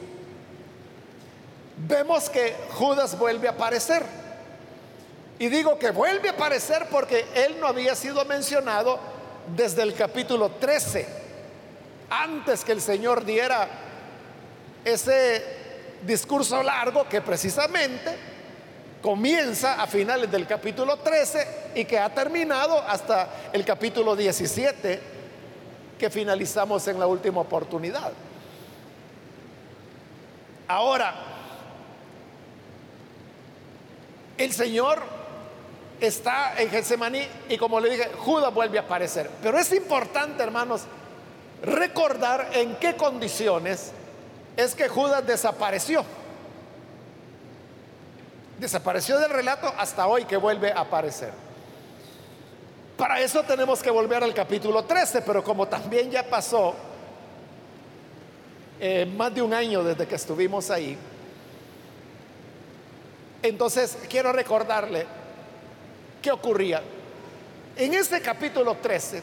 Vemos 1.87 2.29
que 2.29 2.55
Judas 2.71 3.17
vuelve 3.17 3.47
a 3.47 3.51
aparecer. 3.51 4.03
Y 5.39 5.47
digo 5.49 5.77
que 5.77 5.91
vuelve 5.91 6.29
a 6.29 6.31
aparecer 6.31 6.87
porque 6.89 7.25
él 7.35 7.57
no 7.59 7.67
había 7.67 7.95
sido 7.95 8.25
mencionado 8.25 8.99
desde 9.55 9.83
el 9.83 9.93
capítulo 9.93 10.49
13, 10.51 11.07
antes 12.09 12.65
que 12.65 12.71
el 12.71 12.81
Señor 12.81 13.23
diera 13.23 13.67
ese 14.83 15.43
discurso 16.05 16.61
largo 16.63 17.07
que 17.07 17.21
precisamente 17.21 18.15
comienza 19.01 19.81
a 19.81 19.87
finales 19.87 20.31
del 20.31 20.47
capítulo 20.47 20.97
13 20.97 21.47
y 21.75 21.85
que 21.85 21.99
ha 21.99 22.13
terminado 22.13 22.81
hasta 22.81 23.29
el 23.53 23.63
capítulo 23.63 24.15
17 24.15 24.99
que 25.99 26.09
finalizamos 26.09 26.87
en 26.87 26.99
la 26.99 27.07
última 27.07 27.41
oportunidad. 27.41 28.11
Ahora, 30.67 31.13
el 34.37 34.51
Señor 34.51 35.01
está 35.99 36.59
en 36.61 36.69
Getsemaní 36.69 37.21
y 37.49 37.57
como 37.57 37.79
le 37.79 37.89
dije, 37.89 38.11
Judas 38.19 38.53
vuelve 38.53 38.77
a 38.77 38.81
aparecer. 38.81 39.29
Pero 39.41 39.57
es 39.57 39.71
importante, 39.73 40.43
hermanos, 40.43 40.81
recordar 41.63 42.49
en 42.53 42.75
qué 42.75 42.95
condiciones 42.95 43.91
es 44.55 44.75
que 44.75 44.87
Judas 44.87 45.25
desapareció. 45.25 46.03
Desapareció 48.59 49.19
del 49.19 49.29
relato 49.29 49.71
hasta 49.77 50.07
hoy 50.07 50.25
que 50.25 50.37
vuelve 50.37 50.71
a 50.71 50.81
aparecer. 50.81 51.31
Para 52.97 53.21
eso 53.21 53.43
tenemos 53.43 53.83
que 53.83 53.91
volver 53.91 54.23
al 54.23 54.33
capítulo 54.33 54.83
13, 54.83 55.21
pero 55.21 55.43
como 55.43 55.67
también 55.67 56.09
ya 56.09 56.27
pasó 56.27 56.75
eh, 58.79 59.05
más 59.05 59.33
de 59.33 59.41
un 59.41 59.53
año 59.53 59.83
desde 59.83 60.07
que 60.07 60.15
estuvimos 60.15 60.69
ahí, 60.69 60.97
entonces 63.41 63.97
quiero 64.09 64.31
recordarle 64.31 65.05
qué 66.21 66.31
ocurría. 66.31 66.81
En 67.75 67.93
este 67.93 68.21
capítulo 68.21 68.75
13, 68.81 69.21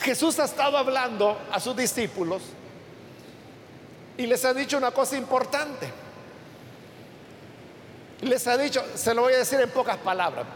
Jesús 0.00 0.38
ha 0.38 0.44
estado 0.44 0.76
hablando 0.76 1.38
a 1.50 1.60
sus 1.60 1.76
discípulos 1.76 2.42
Y 4.18 4.26
les 4.26 4.44
ha 4.44 4.54
dicho 4.54 4.78
una 4.78 4.90
cosa 4.90 5.16
importante. 5.16 5.90
Les 8.22 8.46
ha 8.46 8.56
dicho, 8.56 8.82
se 8.94 9.12
lo 9.12 9.22
voy 9.22 9.34
a 9.34 9.38
decir 9.38 9.60
en 9.60 9.70
pocas 9.70 9.98
palabras. 9.98 10.46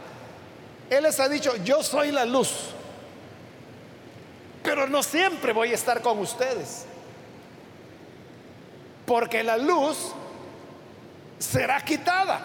Él 0.89 1.03
les 1.03 1.21
ha 1.21 1.29
dicho, 1.29 1.55
yo 1.63 1.83
soy 1.83 2.11
la 2.11 2.25
luz, 2.25 2.71
pero 4.63 4.89
no 4.89 5.03
siempre 5.03 5.53
voy 5.53 5.71
a 5.73 5.75
estar 5.75 6.01
con 6.01 6.19
ustedes. 6.19 6.87
Porque 9.11 9.43
la 9.43 9.57
luz 9.57 10.13
será 11.37 11.85
quitada. 11.85 12.39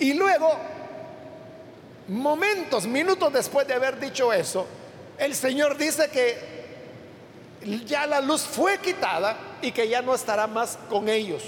Y 0.00 0.14
luego, 0.14 0.50
momentos, 2.08 2.88
minutos 2.88 3.32
después 3.32 3.68
de 3.68 3.74
haber 3.74 4.00
dicho 4.00 4.32
eso, 4.32 4.66
el 5.16 5.32
Señor 5.32 5.76
dice 5.76 6.10
que 6.10 7.84
ya 7.86 8.04
la 8.08 8.20
luz 8.20 8.42
fue 8.42 8.78
quitada 8.78 9.36
y 9.62 9.70
que 9.70 9.88
ya 9.88 10.02
no 10.02 10.12
estará 10.12 10.48
más 10.48 10.76
con 10.90 11.08
ellos. 11.08 11.44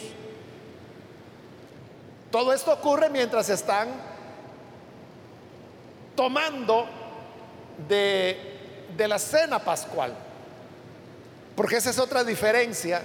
Todo 2.30 2.52
esto 2.52 2.72
ocurre 2.72 3.10
mientras 3.10 3.48
están 3.48 3.88
tomando 6.14 6.86
de, 7.88 8.94
la 8.96 9.18
cena 9.18 9.58
pascual. 9.58 10.25
Porque 11.56 11.76
esa 11.76 11.90
es 11.90 11.98
otra 11.98 12.22
diferencia, 12.22 13.02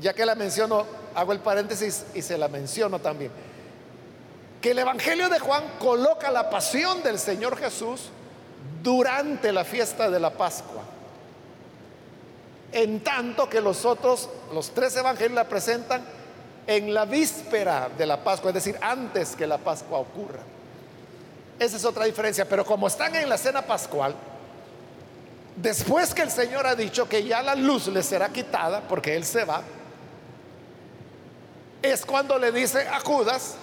ya 0.00 0.14
que 0.14 0.24
la 0.24 0.36
menciono, 0.36 0.86
hago 1.14 1.32
el 1.32 1.40
paréntesis 1.40 2.04
y 2.14 2.22
se 2.22 2.38
la 2.38 2.48
menciono 2.48 3.00
también. 3.00 3.32
Que 4.60 4.70
el 4.70 4.78
Evangelio 4.78 5.28
de 5.28 5.40
Juan 5.40 5.64
coloca 5.80 6.30
la 6.30 6.48
pasión 6.48 7.02
del 7.02 7.18
Señor 7.18 7.58
Jesús 7.58 8.02
durante 8.82 9.52
la 9.52 9.64
fiesta 9.64 10.08
de 10.08 10.20
la 10.20 10.30
Pascua. 10.30 10.82
En 12.72 13.02
tanto 13.02 13.48
que 13.48 13.60
los 13.60 13.84
otros, 13.84 14.28
los 14.52 14.70
tres 14.70 14.96
evangelios 14.96 15.34
la 15.34 15.48
presentan 15.48 16.04
en 16.66 16.94
la 16.94 17.04
víspera 17.04 17.88
de 17.96 18.06
la 18.06 18.22
Pascua, 18.22 18.50
es 18.50 18.54
decir, 18.54 18.76
antes 18.80 19.34
que 19.34 19.46
la 19.46 19.58
Pascua 19.58 19.98
ocurra. 19.98 20.40
Esa 21.58 21.76
es 21.76 21.84
otra 21.84 22.04
diferencia, 22.04 22.44
pero 22.48 22.64
como 22.64 22.86
están 22.86 23.14
en 23.14 23.28
la 23.28 23.38
cena 23.38 23.62
pascual, 23.62 24.14
después 25.56 26.14
que 26.14 26.22
el 26.22 26.30
Señor 26.30 26.66
ha 26.66 26.74
dicho 26.74 27.08
que 27.08 27.24
ya 27.24 27.42
la 27.42 27.54
luz 27.54 27.88
le 27.88 28.02
será 28.02 28.28
quitada, 28.28 28.82
porque 28.82 29.16
Él 29.16 29.24
se 29.24 29.44
va, 29.44 29.62
es 31.82 32.04
cuando 32.04 32.38
le 32.38 32.52
dice 32.52 32.86
a 32.88 33.00
Judas, 33.00 33.56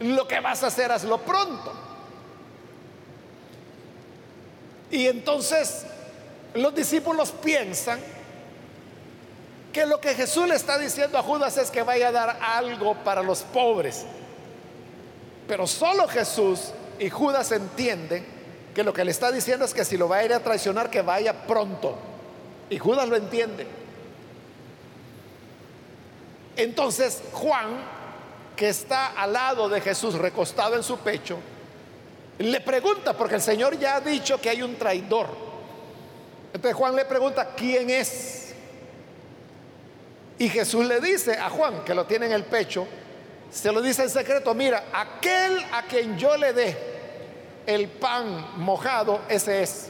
lo 0.00 0.28
que 0.28 0.40
vas 0.40 0.62
a 0.62 0.68
hacer, 0.68 0.92
hazlo 0.92 1.18
pronto. 1.18 1.72
Y 4.90 5.06
entonces 5.06 5.84
los 6.54 6.74
discípulos 6.74 7.32
piensan 7.32 7.98
que 9.72 9.84
lo 9.84 10.00
que 10.00 10.14
Jesús 10.14 10.48
le 10.48 10.54
está 10.54 10.78
diciendo 10.78 11.18
a 11.18 11.22
Judas 11.22 11.56
es 11.58 11.70
que 11.70 11.82
vaya 11.82 12.08
a 12.08 12.12
dar 12.12 12.38
algo 12.40 12.94
para 13.04 13.22
los 13.22 13.42
pobres. 13.42 14.04
Pero 15.48 15.66
solo 15.66 16.08
Jesús 16.08 16.72
y 16.98 17.10
Judas 17.10 17.52
entienden 17.52 18.35
que 18.76 18.84
lo 18.84 18.92
que 18.92 19.06
le 19.06 19.10
está 19.10 19.32
diciendo 19.32 19.64
es 19.64 19.72
que 19.72 19.86
si 19.86 19.96
lo 19.96 20.06
va 20.06 20.18
a 20.18 20.24
ir 20.26 20.34
a 20.34 20.40
traicionar, 20.40 20.90
que 20.90 21.00
vaya 21.00 21.46
pronto. 21.46 21.96
Y 22.68 22.76
Judas 22.76 23.08
lo 23.08 23.16
entiende. 23.16 23.66
Entonces 26.58 27.22
Juan, 27.32 27.78
que 28.54 28.68
está 28.68 29.14
al 29.18 29.32
lado 29.32 29.70
de 29.70 29.80
Jesús 29.80 30.16
recostado 30.16 30.76
en 30.76 30.82
su 30.82 30.98
pecho, 30.98 31.38
le 32.38 32.60
pregunta, 32.60 33.16
porque 33.16 33.36
el 33.36 33.40
Señor 33.40 33.78
ya 33.78 33.96
ha 33.96 34.00
dicho 34.02 34.38
que 34.38 34.50
hay 34.50 34.60
un 34.60 34.76
traidor. 34.76 35.28
Entonces 36.52 36.76
Juan 36.76 36.94
le 36.96 37.06
pregunta, 37.06 37.54
¿quién 37.56 37.88
es? 37.88 38.52
Y 40.38 40.50
Jesús 40.50 40.84
le 40.84 41.00
dice 41.00 41.38
a 41.38 41.48
Juan, 41.48 41.82
que 41.82 41.94
lo 41.94 42.04
tiene 42.04 42.26
en 42.26 42.32
el 42.32 42.44
pecho, 42.44 42.86
se 43.50 43.72
lo 43.72 43.80
dice 43.80 44.02
en 44.02 44.10
secreto, 44.10 44.52
mira, 44.52 44.84
aquel 44.92 45.64
a 45.72 45.84
quien 45.84 46.18
yo 46.18 46.36
le 46.36 46.52
dé 46.52 46.95
el 47.66 47.88
pan 47.88 48.46
mojado, 48.56 49.20
ese 49.28 49.62
es. 49.62 49.88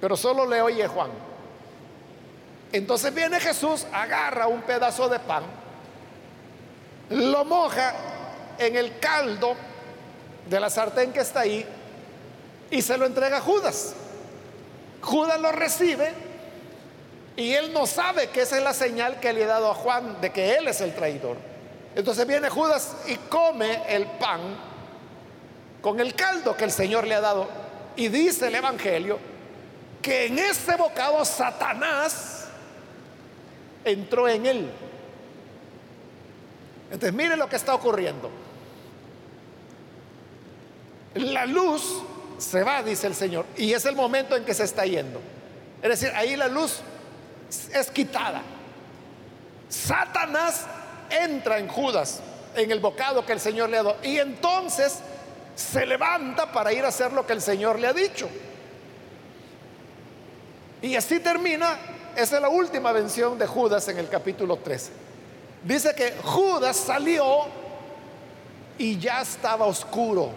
Pero 0.00 0.16
solo 0.16 0.46
le 0.46 0.60
oye 0.60 0.86
Juan. 0.86 1.10
Entonces 2.72 3.14
viene 3.14 3.38
Jesús, 3.38 3.86
agarra 3.92 4.48
un 4.48 4.62
pedazo 4.62 5.08
de 5.08 5.20
pan, 5.20 5.44
lo 7.10 7.44
moja 7.44 7.94
en 8.58 8.74
el 8.76 8.98
caldo 8.98 9.54
de 10.50 10.58
la 10.58 10.68
sartén 10.68 11.12
que 11.12 11.20
está 11.20 11.40
ahí 11.40 11.64
y 12.70 12.82
se 12.82 12.98
lo 12.98 13.06
entrega 13.06 13.36
a 13.36 13.40
Judas. 13.40 13.94
Judas 15.00 15.40
lo 15.40 15.52
recibe 15.52 16.12
y 17.36 17.52
él 17.52 17.72
no 17.72 17.86
sabe 17.86 18.28
que 18.28 18.42
esa 18.42 18.58
es 18.58 18.64
la 18.64 18.74
señal 18.74 19.20
que 19.20 19.32
le 19.32 19.44
ha 19.44 19.48
dado 19.48 19.70
a 19.70 19.74
Juan 19.74 20.20
de 20.20 20.32
que 20.32 20.56
él 20.56 20.66
es 20.66 20.80
el 20.80 20.94
traidor. 20.94 21.36
Entonces 21.94 22.26
viene 22.26 22.48
Judas 22.48 22.96
y 23.06 23.14
come 23.16 23.82
el 23.88 24.06
pan 24.06 24.73
con 25.84 26.00
el 26.00 26.14
caldo 26.14 26.56
que 26.56 26.64
el 26.64 26.70
Señor 26.70 27.06
le 27.06 27.14
ha 27.14 27.20
dado. 27.20 27.46
Y 27.94 28.08
dice 28.08 28.48
el 28.48 28.54
Evangelio 28.54 29.18
que 30.00 30.24
en 30.24 30.38
ese 30.38 30.76
bocado 30.76 31.22
Satanás 31.26 32.46
entró 33.84 34.26
en 34.26 34.46
él. 34.46 34.70
Entonces 36.90 37.12
mire 37.12 37.36
lo 37.36 37.50
que 37.50 37.56
está 37.56 37.74
ocurriendo. 37.74 38.30
La 41.16 41.44
luz 41.44 42.02
se 42.38 42.62
va, 42.62 42.82
dice 42.82 43.06
el 43.06 43.14
Señor, 43.14 43.44
y 43.54 43.74
es 43.74 43.84
el 43.84 43.94
momento 43.94 44.36
en 44.36 44.44
que 44.46 44.54
se 44.54 44.64
está 44.64 44.86
yendo. 44.86 45.20
Es 45.82 45.90
decir, 45.90 46.12
ahí 46.16 46.34
la 46.34 46.48
luz 46.48 46.78
es 47.74 47.90
quitada. 47.90 48.40
Satanás 49.68 50.64
entra 51.10 51.58
en 51.58 51.68
Judas, 51.68 52.22
en 52.56 52.70
el 52.70 52.80
bocado 52.80 53.26
que 53.26 53.32
el 53.32 53.40
Señor 53.40 53.68
le 53.68 53.76
ha 53.76 53.82
dado, 53.82 53.98
y 54.02 54.16
entonces 54.16 55.00
se 55.54 55.86
levanta 55.86 56.50
para 56.50 56.72
ir 56.72 56.84
a 56.84 56.88
hacer 56.88 57.12
lo 57.12 57.26
que 57.26 57.32
el 57.32 57.40
Señor 57.40 57.78
le 57.78 57.86
ha 57.86 57.92
dicho. 57.92 58.28
Y 60.82 60.96
así 60.96 61.20
termina, 61.20 61.78
esa 62.16 62.36
es 62.36 62.42
la 62.42 62.48
última 62.48 62.92
mención 62.92 63.38
de 63.38 63.46
Judas 63.46 63.88
en 63.88 63.98
el 63.98 64.08
capítulo 64.08 64.56
13. 64.58 64.92
Dice 65.62 65.94
que 65.94 66.12
Judas 66.22 66.76
salió 66.76 67.46
y 68.76 68.98
ya 68.98 69.22
estaba 69.22 69.64
oscuro. 69.66 70.30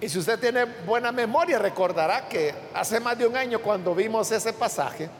Y 0.00 0.08
si 0.08 0.18
usted 0.18 0.38
tiene 0.38 0.64
buena 0.64 1.12
memoria, 1.12 1.58
recordará 1.58 2.26
que 2.28 2.54
hace 2.72 2.98
más 3.00 3.18
de 3.18 3.26
un 3.26 3.36
año 3.36 3.60
cuando 3.60 3.94
vimos 3.94 4.30
ese 4.32 4.54
pasaje, 4.54 5.10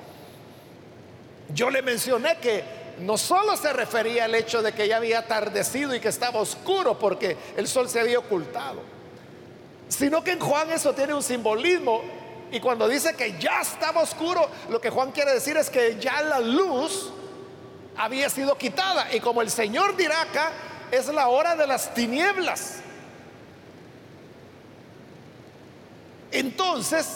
yo 1.52 1.68
le 1.68 1.82
mencioné 1.82 2.38
que 2.38 2.79
no 3.00 3.18
solo 3.18 3.56
se 3.56 3.72
refería 3.72 4.24
al 4.24 4.34
hecho 4.34 4.62
de 4.62 4.72
que 4.72 4.88
ya 4.88 4.96
había 4.96 5.20
atardecido 5.20 5.94
y 5.94 6.00
que 6.00 6.08
estaba 6.08 6.40
oscuro 6.40 6.98
porque 6.98 7.36
el 7.56 7.66
sol 7.68 7.88
se 7.88 8.00
había 8.00 8.18
ocultado, 8.18 8.80
sino 9.88 10.22
que 10.22 10.32
en 10.32 10.40
Juan 10.40 10.70
eso 10.70 10.92
tiene 10.92 11.14
un 11.14 11.22
simbolismo. 11.22 12.02
Y 12.52 12.58
cuando 12.60 12.88
dice 12.88 13.14
que 13.14 13.38
ya 13.38 13.60
estaba 13.60 14.02
oscuro, 14.02 14.48
lo 14.68 14.80
que 14.80 14.90
Juan 14.90 15.12
quiere 15.12 15.32
decir 15.32 15.56
es 15.56 15.70
que 15.70 15.98
ya 16.00 16.20
la 16.22 16.40
luz 16.40 17.10
había 17.96 18.28
sido 18.28 18.56
quitada. 18.58 19.14
Y 19.14 19.20
como 19.20 19.40
el 19.42 19.50
Señor 19.50 19.96
dirá 19.96 20.22
acá, 20.22 20.50
es 20.90 21.06
la 21.08 21.28
hora 21.28 21.54
de 21.54 21.66
las 21.66 21.94
tinieblas. 21.94 22.80
Entonces, 26.32 27.06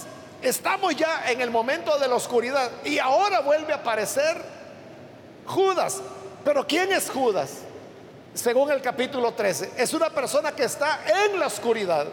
estamos 0.42 0.94
ya 0.96 1.30
en 1.30 1.40
el 1.40 1.50
momento 1.50 1.98
de 1.98 2.08
la 2.08 2.14
oscuridad 2.14 2.70
y 2.84 2.98
ahora 2.98 3.40
vuelve 3.40 3.72
a 3.72 3.76
aparecer 3.76 4.40
Judas. 5.46 6.00
Pero 6.44 6.66
¿quién 6.66 6.92
es 6.92 7.10
Judas? 7.10 7.58
Según 8.34 8.70
el 8.70 8.82
capítulo 8.82 9.32
13, 9.32 9.72
es 9.76 9.94
una 9.94 10.10
persona 10.10 10.52
que 10.52 10.64
está 10.64 11.00
en 11.26 11.38
la 11.38 11.46
oscuridad, 11.46 12.06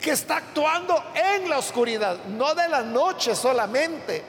que 0.00 0.12
está 0.12 0.36
actuando 0.36 1.02
en 1.14 1.50
la 1.50 1.58
oscuridad, 1.58 2.24
no 2.26 2.54
de 2.54 2.68
la 2.68 2.82
noche 2.82 3.34
solamente, 3.34 4.22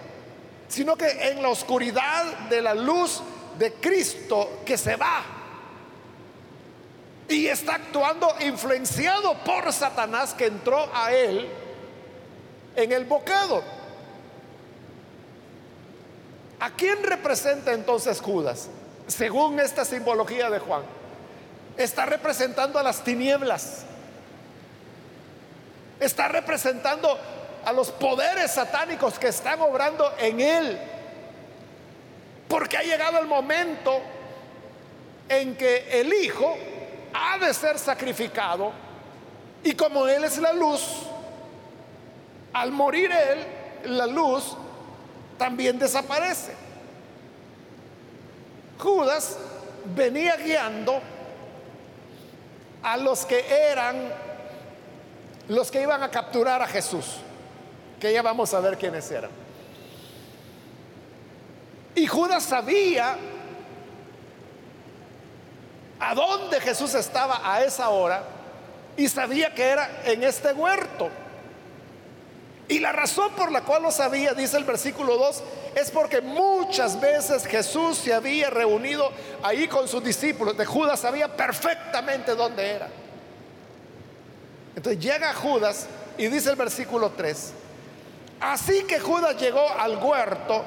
sino 0.67 0.95
que 0.95 1.30
en 1.30 1.41
la 1.41 1.49
oscuridad 1.49 2.25
de 2.49 2.62
la 2.62 2.73
luz 2.73 3.21
de 3.58 3.73
Cristo 3.73 4.62
que 4.65 4.77
se 4.77 4.95
va. 4.95 5.23
Y 7.30 7.47
está 7.47 7.75
actuando 7.75 8.36
influenciado 8.41 9.36
por 9.45 9.71
Satanás 9.71 10.34
que 10.34 10.47
entró 10.47 10.89
a 10.93 11.13
él 11.13 11.47
en 12.75 12.91
el 12.91 13.06
bocado. 13.06 13.63
¿A 16.62 16.69
quién 16.69 17.02
representa 17.02 17.74
entonces 17.74 18.21
Judas? 18.21 18.69
Según 19.08 19.60
esta 19.60 19.84
simbología 19.84 20.47
de 20.52 20.60
Juan, 20.60 20.84
está 21.76 22.06
representando 22.06 22.78
a 22.78 22.84
las 22.84 23.04
tinieblas. 23.04 23.84
Está 26.00 26.28
representando 26.28 27.17
a 27.65 27.74
los 27.74 27.89
poderes 27.89 28.52
satánicos 28.52 29.17
que 29.17 29.30
están 29.30 29.60
obrando 29.60 30.13
en 30.19 30.39
él. 30.39 30.80
Porque 32.47 32.78
ha 32.78 32.84
llegado 32.84 33.17
el 33.17 33.26
momento 33.26 34.00
en 35.30 35.56
que 35.56 36.00
el 36.00 36.13
Hijo 36.13 36.56
ha 37.12 37.39
de 37.39 37.56
ser 37.56 37.80
sacrificado 37.80 38.71
y 39.63 39.74
como 39.74 40.08
Él 40.08 40.24
es 40.24 40.38
la 40.38 40.54
luz, 40.54 41.08
Al 42.54 42.71
morir 42.71 43.10
él, 43.12 43.95
la 43.95 44.06
luz 44.06 44.58
también 45.41 45.80
desaparece. 45.80 46.54
Judas 48.77 49.39
venía 49.95 50.36
guiando 50.36 51.01
a 52.84 52.95
los 52.95 53.25
que 53.25 53.43
eran 53.49 54.13
los 55.47 55.71
que 55.71 55.82
iban 55.82 56.04
a 56.04 56.12
capturar 56.12 56.62
a 56.62 56.67
Jesús, 56.67 57.17
que 57.99 58.13
ya 58.13 58.21
vamos 58.21 58.54
a 58.54 58.60
ver 58.60 58.77
quiénes 58.77 59.10
eran. 59.10 59.32
Y 61.95 62.06
Judas 62.06 62.43
sabía 62.43 63.17
a 65.99 66.13
dónde 66.13 66.62
Jesús 66.62 66.93
estaba 66.93 67.41
a 67.51 67.63
esa 67.63 67.89
hora 67.89 68.21
y 68.95 69.08
sabía 69.08 69.56
que 69.56 69.63
era 69.63 70.04
en 70.06 70.23
este 70.23 70.54
huerto. 70.54 71.10
Y 72.72 72.80
la 72.80 72.94
razón 72.94 73.34
por 73.34 73.52
la 73.52 73.64
cual 73.64 73.84
lo 73.84 73.92
sabía, 73.92 74.34
dice 74.34 74.56
el 74.56 74.64
versículo 74.64 75.18
2, 75.18 75.44
es 75.76 75.92
porque 75.92 76.22
muchas 76.22 76.98
veces 77.02 77.46
Jesús 77.46 77.98
se 77.98 78.14
había 78.14 78.50
reunido 78.50 79.12
ahí 79.44 79.68
con 79.68 79.90
sus 79.90 80.02
discípulos. 80.02 80.56
De 80.56 80.66
Judas 80.66 81.02
sabía 81.02 81.36
perfectamente 81.36 82.34
dónde 82.34 82.72
era. 82.72 82.88
Entonces 84.74 85.04
llega 85.04 85.34
Judas 85.34 85.86
y 86.18 86.28
dice 86.28 86.50
el 86.50 86.56
versículo 86.56 87.12
3, 87.12 87.52
así 88.40 88.84
que 88.84 89.02
Judas 89.02 89.36
llegó 89.36 89.70
al 89.78 89.98
huerto 89.98 90.64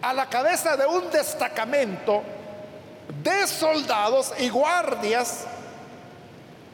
a 0.00 0.12
la 0.12 0.28
cabeza 0.28 0.76
de 0.76 0.86
un 0.86 1.10
destacamento 1.10 2.22
de 3.24 3.48
soldados 3.48 4.32
y 4.38 4.48
guardias 4.48 5.44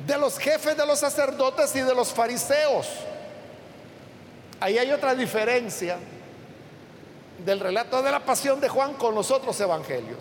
de 0.06 0.18
los 0.18 0.38
jefes 0.38 0.76
de 0.76 0.84
los 0.84 0.98
sacerdotes 0.98 1.74
y 1.74 1.80
de 1.80 1.94
los 1.94 2.12
fariseos. 2.12 2.86
Ahí 4.64 4.78
hay 4.78 4.90
otra 4.92 5.14
diferencia 5.14 5.98
del 7.44 7.60
relato 7.60 8.00
de 8.00 8.10
la 8.10 8.20
pasión 8.20 8.62
de 8.62 8.70
Juan 8.70 8.94
con 8.94 9.14
los 9.14 9.30
otros 9.30 9.60
evangelios. 9.60 10.16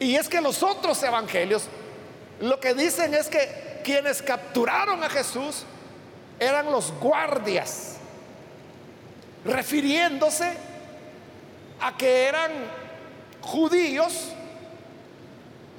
Y 0.00 0.16
es 0.16 0.28
que 0.28 0.40
los 0.40 0.64
otros 0.64 1.00
evangelios 1.04 1.68
lo 2.40 2.58
que 2.58 2.74
dicen 2.74 3.14
es 3.14 3.28
que 3.28 3.82
quienes 3.84 4.20
capturaron 4.20 5.04
a 5.04 5.08
Jesús 5.08 5.62
eran 6.40 6.72
los 6.72 6.92
guardias, 6.98 7.98
refiriéndose 9.44 10.52
a 11.80 11.96
que 11.96 12.24
eran 12.24 12.50
judíos 13.42 14.32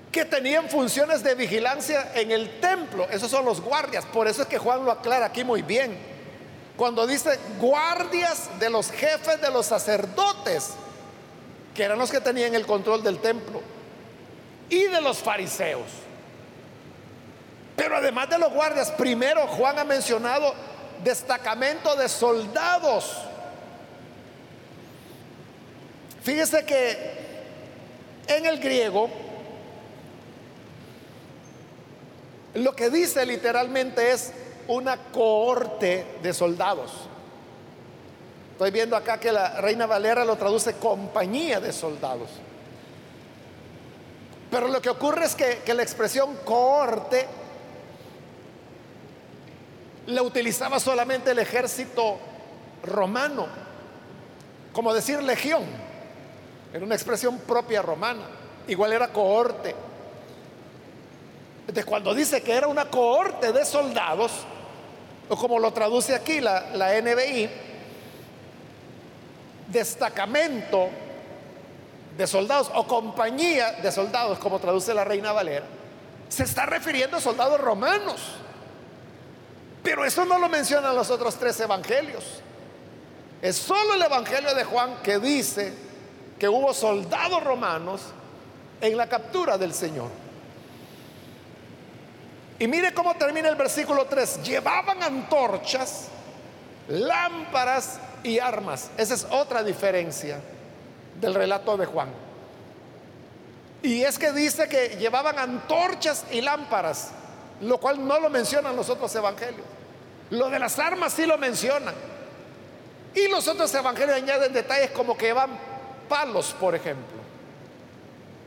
que 0.10 0.24
tenían 0.24 0.70
funciones 0.70 1.22
de 1.22 1.36
vigilancia 1.36 2.14
en 2.16 2.32
el 2.32 2.62
templo. 2.62 3.10
Esos 3.12 3.30
son 3.30 3.44
los 3.44 3.60
guardias. 3.60 4.06
Por 4.06 4.30
eso 4.30 4.44
es 4.44 4.48
que 4.48 4.58
Juan 4.58 4.86
lo 4.86 4.92
aclara 4.94 5.26
aquí 5.26 5.44
muy 5.44 5.64
bien. 5.64 6.16
Cuando 6.78 7.08
dice 7.08 7.40
guardias 7.60 8.50
de 8.60 8.70
los 8.70 8.92
jefes 8.92 9.42
de 9.42 9.50
los 9.50 9.66
sacerdotes, 9.66 10.70
que 11.74 11.84
eran 11.84 11.98
los 11.98 12.12
que 12.12 12.22
tenían 12.22 12.54
el 12.54 12.68
control 12.68 13.04
del 13.04 13.18
templo, 13.20 13.62
y 14.70 14.84
de 14.84 15.02
los 15.02 15.18
fariseos. 15.18 15.88
Pero 17.76 17.98
además 17.98 18.30
de 18.30 18.38
los 18.38 18.52
guardias, 18.52 18.92
primero 18.92 19.48
Juan 19.48 19.80
ha 19.80 19.84
mencionado 19.84 20.54
destacamento 21.04 21.96
de 21.96 22.10
soldados. 22.10 23.18
Fíjese 26.24 26.66
que 26.66 27.18
en 28.28 28.46
el 28.46 28.60
griego 28.60 29.10
lo 32.56 32.76
que 32.76 32.90
dice 32.90 33.26
literalmente 33.26 34.12
es 34.12 34.34
una 34.68 34.98
cohorte 35.12 36.20
de 36.22 36.34
soldados. 36.34 36.92
Estoy 38.58 38.72
viendo 38.72 38.96
acá 38.96 39.20
que 39.20 39.32
la 39.32 39.62
Reina 39.62 39.86
Valera 39.86 40.26
lo 40.26 40.36
traduce 40.36 40.74
compañía 40.74 41.60
de 41.60 41.72
soldados. 41.72 42.30
Pero 44.50 44.68
lo 44.68 44.82
que 44.82 44.90
ocurre 44.90 45.26
es 45.26 45.36
que, 45.36 45.74
la 45.74 45.84
expresión 45.84 46.36
cohorte 46.44 47.28
la 50.08 50.24
utilizaba 50.24 50.80
solamente 50.80 51.32
el 51.32 51.40
ejército 51.40 52.18
romano, 52.82 53.48
como 54.74 54.94
decir 54.94 55.22
legión, 55.22 55.64
era 56.74 56.84
una 56.84 56.96
expresión 56.96 57.40
propia 57.40 57.82
romana, 57.82 58.24
igual 58.68 58.94
era 58.94 59.10
cohorte. 59.10 59.76
De 61.68 61.84
cuando 61.84 62.14
dice 62.16 62.42
que 62.42 62.54
era 62.54 62.68
una 62.68 62.86
cohorte 62.86 63.52
de 63.52 63.66
soldados, 63.66 64.32
o 65.30 65.36
como 65.36 65.60
lo 65.60 65.72
traduce 65.74 66.16
aquí 66.16 66.40
la, 66.40 66.76
la 66.76 67.00
NBI, 67.02 67.50
destacamento 69.68 70.90
de 72.18 72.26
soldados 72.26 72.72
o 72.74 72.88
compañía 72.88 73.74
de 73.74 73.92
soldados, 73.92 74.40
como 74.40 74.60
traduce 74.60 74.94
la 74.94 75.04
Reina 75.04 75.32
Valera, 75.32 75.66
se 76.30 76.44
está 76.44 76.66
refiriendo 76.66 77.18
a 77.18 77.22
soldados 77.22 77.60
romanos. 77.60 78.22
Pero 79.84 80.04
eso 80.04 80.26
no 80.26 80.40
lo 80.40 80.50
mencionan 80.50 80.96
los 80.96 81.10
otros 81.10 81.36
tres 81.36 81.60
evangelios. 81.60 82.42
Es 83.42 83.56
solo 83.56 83.94
el 83.94 84.02
evangelio 84.02 84.54
de 84.56 84.64
Juan 84.64 84.98
que 85.04 85.20
dice 85.20 85.74
que 86.40 86.50
hubo 86.50 86.74
soldados 86.74 87.44
romanos 87.44 88.02
en 88.82 88.98
la 88.98 89.08
captura 89.08 89.58
del 89.58 89.74
Señor. 89.74 90.10
Y 92.60 92.68
mire 92.68 92.94
cómo 92.94 93.16
termina 93.16 93.50
el 93.50 93.56
versículo 93.56 94.06
3. 94.06 94.44
Llevaban 94.44 95.04
antorchas, 95.04 96.08
lámparas 96.88 98.00
y 98.24 98.40
armas. 98.40 98.90
Esa 98.98 99.14
es 99.14 99.28
otra 99.30 99.64
diferencia 99.64 100.40
del 101.20 101.34
relato 101.34 101.78
de 101.78 101.86
Juan. 101.86 102.10
Y 103.84 104.04
es 104.04 104.18
que 104.18 104.32
dice 104.32 104.68
que 104.68 104.98
llevaban 104.98 105.38
antorchas 105.38 106.26
y 106.32 106.42
lámparas, 106.42 107.10
lo 107.62 107.80
cual 107.80 108.06
no 108.06 108.20
lo 108.20 108.30
mencionan 108.30 108.76
los 108.76 108.90
otros 108.90 109.14
evangelios. 109.16 109.66
Lo 110.32 110.50
de 110.50 110.60
las 110.60 110.80
armas 110.80 111.14
sí 111.14 111.26
lo 111.26 111.38
mencionan. 111.38 111.94
Y 113.14 113.28
los 113.30 113.48
otros 113.48 113.74
evangelios 113.74 114.18
añaden 114.18 114.52
detalles 114.52 114.92
como 114.92 115.16
que 115.16 115.28
llevan 115.28 115.52
palos, 116.10 116.56
por 116.60 116.76
ejemplo. 116.76 117.17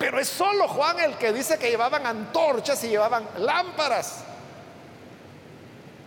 Pero 0.01 0.19
es 0.19 0.29
solo 0.29 0.67
Juan 0.67 0.99
el 0.99 1.19
que 1.19 1.31
dice 1.31 1.59
que 1.59 1.69
llevaban 1.69 2.07
antorchas 2.07 2.83
y 2.85 2.89
llevaban 2.89 3.29
lámparas. 3.37 4.25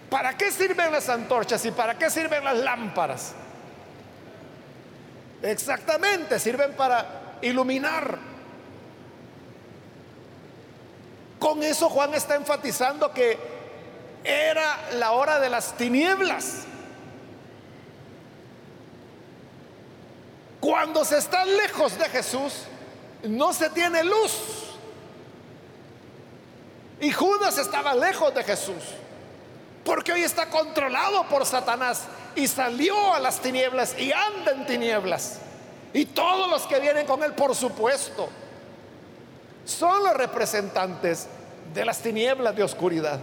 ¿Para 0.10 0.36
qué 0.36 0.51
sirven 0.51 0.91
las 0.91 1.10
antorchas 1.10 1.63
y 1.63 1.69
para 1.69 1.95
qué 1.95 2.10
sirven 2.10 2.43
las 2.43 2.58
lámparas? 2.58 3.34
Exactamente, 5.43 6.39
sirven 6.39 6.73
para 6.73 7.38
iluminar. 7.43 8.17
Con 11.38 11.62
eso 11.62 11.88
Juan 11.88 12.15
está 12.15 12.34
enfatizando 12.34 13.13
que 13.13 13.38
era 14.23 14.89
la 14.93 15.12
hora 15.12 15.39
de 15.39 15.51
las 15.51 15.77
tinieblas. 15.77 16.63
Cuando 20.60 21.06
se 21.06 21.19
está 21.19 21.45
lejos 21.45 21.95
de 21.99 22.06
Jesús, 22.06 22.65
no 23.24 23.54
se 23.54 23.70
tiene 23.70 24.04
luz. 24.04 24.34
Y 27.00 27.12
Judas 27.12 27.58
estaba 27.58 27.94
lejos 27.94 28.34
de 28.34 28.44
Jesús, 28.44 28.84
porque 29.84 30.14
hoy 30.14 30.24
está 30.24 30.50
controlado 30.50 31.28
por 31.28 31.46
Satanás 31.46 32.04
y 32.36 32.48
salió 32.48 33.14
a 33.14 33.20
las 33.20 33.40
tinieblas 33.40 33.98
y 34.00 34.12
anda 34.12 34.52
en 34.52 34.66
tinieblas. 34.66 35.40
Y 35.94 36.06
todos 36.06 36.50
los 36.50 36.64
que 36.64 36.80
vienen 36.80 37.06
con 37.06 37.24
él, 37.24 37.34
por 37.34 37.56
supuesto, 37.56 38.30
son 39.66 40.04
los 40.04 40.14
representantes 40.14 41.28
de 41.74 41.86
las 41.86 42.00
tinieblas 42.00 42.56
de 42.56 42.64
oscuridad. 42.64 43.20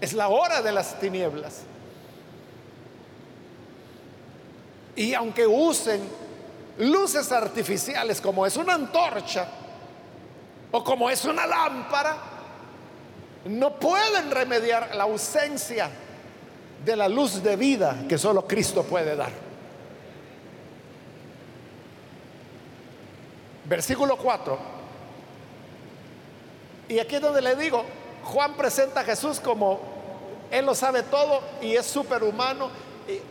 Es 0.00 0.12
la 0.12 0.28
hora 0.28 0.62
de 0.62 0.72
las 0.72 0.98
tinieblas. 1.00 1.62
Y 4.96 5.14
aunque 5.14 5.46
usen 5.46 6.00
luces 6.80 7.30
artificiales 7.30 8.20
como 8.20 8.46
es 8.46 8.56
una 8.56 8.74
antorcha 8.74 9.46
o 10.72 10.82
como 10.82 11.10
es 11.10 11.24
una 11.24 11.46
lámpara, 11.46 12.16
no 13.44 13.74
pueden 13.78 14.30
remediar 14.30 14.94
la 14.94 15.04
ausencia 15.04 15.90
de 16.84 16.96
la 16.96 17.08
luz 17.08 17.42
de 17.42 17.56
vida 17.56 18.04
que 18.08 18.16
solo 18.16 18.46
Cristo 18.46 18.82
puede 18.84 19.16
dar. 19.16 19.30
Versículo 23.64 24.16
4. 24.16 24.58
Y 26.88 26.98
aquí 26.98 27.16
es 27.16 27.20
donde 27.20 27.40
le 27.40 27.54
digo, 27.56 27.84
Juan 28.24 28.54
presenta 28.54 29.00
a 29.00 29.04
Jesús 29.04 29.38
como 29.38 29.80
Él 30.50 30.66
lo 30.66 30.74
sabe 30.74 31.02
todo 31.04 31.40
y 31.60 31.76
es 31.76 31.86
superhumano 31.86 32.68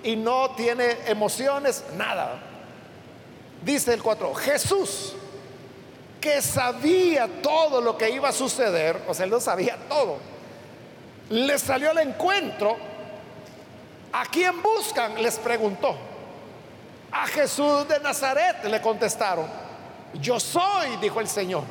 y, 0.03 0.11
y 0.11 0.15
no 0.15 0.51
tiene 0.51 0.97
emociones, 1.07 1.83
nada. 1.97 2.48
Dice 3.63 3.93
el 3.93 4.01
4, 4.01 4.33
Jesús, 4.35 5.13
que 6.21 6.41
sabía 6.41 7.27
todo 7.41 7.81
lo 7.81 7.97
que 7.97 8.09
iba 8.09 8.29
a 8.29 8.33
suceder, 8.33 9.03
o 9.07 9.13
sea, 9.13 9.25
él 9.25 9.31
lo 9.31 9.39
sabía 9.39 9.77
todo, 9.87 10.17
le 11.29 11.57
salió 11.59 11.91
al 11.91 11.99
encuentro 11.99 12.77
¿A 14.11 14.25
quién 14.25 14.61
buscan? 14.61 15.21
Les 15.21 15.37
preguntó. 15.37 15.95
A 17.11 17.27
Jesús 17.27 17.87
de 17.87 17.99
Nazaret 17.99 18.63
le 18.65 18.81
contestaron. 18.81 19.47
Yo 20.13 20.39
soy, 20.39 20.97
dijo 20.97 21.19
el 21.19 21.27
Señor. 21.27 21.63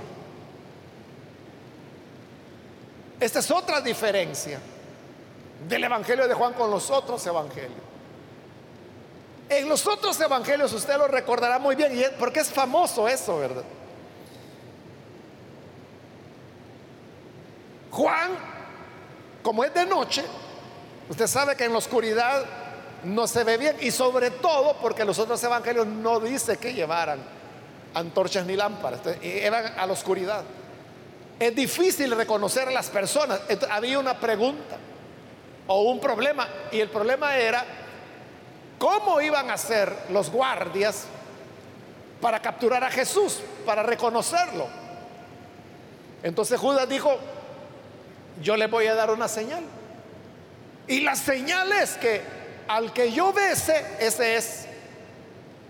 Esta 3.18 3.40
es 3.40 3.50
otra 3.50 3.80
diferencia 3.80 4.60
del 5.68 5.84
Evangelio 5.84 6.28
de 6.28 6.34
Juan 6.34 6.52
con 6.52 6.70
los 6.70 6.90
otros 6.90 7.26
evangelios. 7.26 7.87
En 9.48 9.68
los 9.68 9.86
otros 9.86 10.20
evangelios 10.20 10.72
usted 10.72 10.96
lo 10.96 11.08
recordará 11.08 11.58
muy 11.58 11.74
bien, 11.74 11.92
porque 12.18 12.40
es 12.40 12.50
famoso 12.50 13.08
eso, 13.08 13.38
¿verdad? 13.38 13.64
Juan, 17.90 18.30
como 19.42 19.64
es 19.64 19.72
de 19.72 19.86
noche, 19.86 20.24
usted 21.08 21.26
sabe 21.26 21.56
que 21.56 21.64
en 21.64 21.72
la 21.72 21.78
oscuridad 21.78 22.44
no 23.04 23.26
se 23.26 23.44
ve 23.44 23.56
bien 23.56 23.76
y 23.80 23.90
sobre 23.90 24.30
todo 24.30 24.76
porque 24.82 25.04
los 25.04 25.18
otros 25.18 25.42
evangelios 25.42 25.86
no 25.86 26.20
dice 26.20 26.58
que 26.58 26.74
llevaran 26.74 27.20
antorchas 27.94 28.44
ni 28.44 28.56
lámparas, 28.56 29.00
eran 29.22 29.78
a 29.78 29.86
la 29.86 29.92
oscuridad. 29.92 30.44
Es 31.38 31.54
difícil 31.54 32.14
reconocer 32.14 32.68
a 32.68 32.70
las 32.70 32.90
personas. 32.90 33.40
había 33.70 33.98
una 33.98 34.18
pregunta 34.18 34.76
o 35.66 35.82
un 35.82 36.00
problema 36.00 36.46
y 36.70 36.80
el 36.80 36.88
problema 36.88 37.36
era 37.36 37.64
cómo 38.78 39.20
iban 39.20 39.50
a 39.50 39.58
ser 39.58 39.92
los 40.10 40.30
guardias 40.30 41.04
para 42.20 42.40
capturar 42.40 42.82
a 42.84 42.90
Jesús, 42.90 43.40
para 43.64 43.82
reconocerlo. 43.82 44.66
Entonces 46.22 46.58
Judas 46.58 46.88
dijo, 46.88 47.16
yo 48.42 48.56
le 48.56 48.66
voy 48.66 48.86
a 48.86 48.94
dar 48.94 49.10
una 49.10 49.28
señal. 49.28 49.64
Y 50.86 51.00
la 51.00 51.14
señal 51.14 51.70
es 51.72 51.96
que 51.96 52.22
al 52.66 52.92
que 52.92 53.12
yo 53.12 53.32
bese, 53.32 53.84
ese 54.00 54.36
es. 54.36 54.66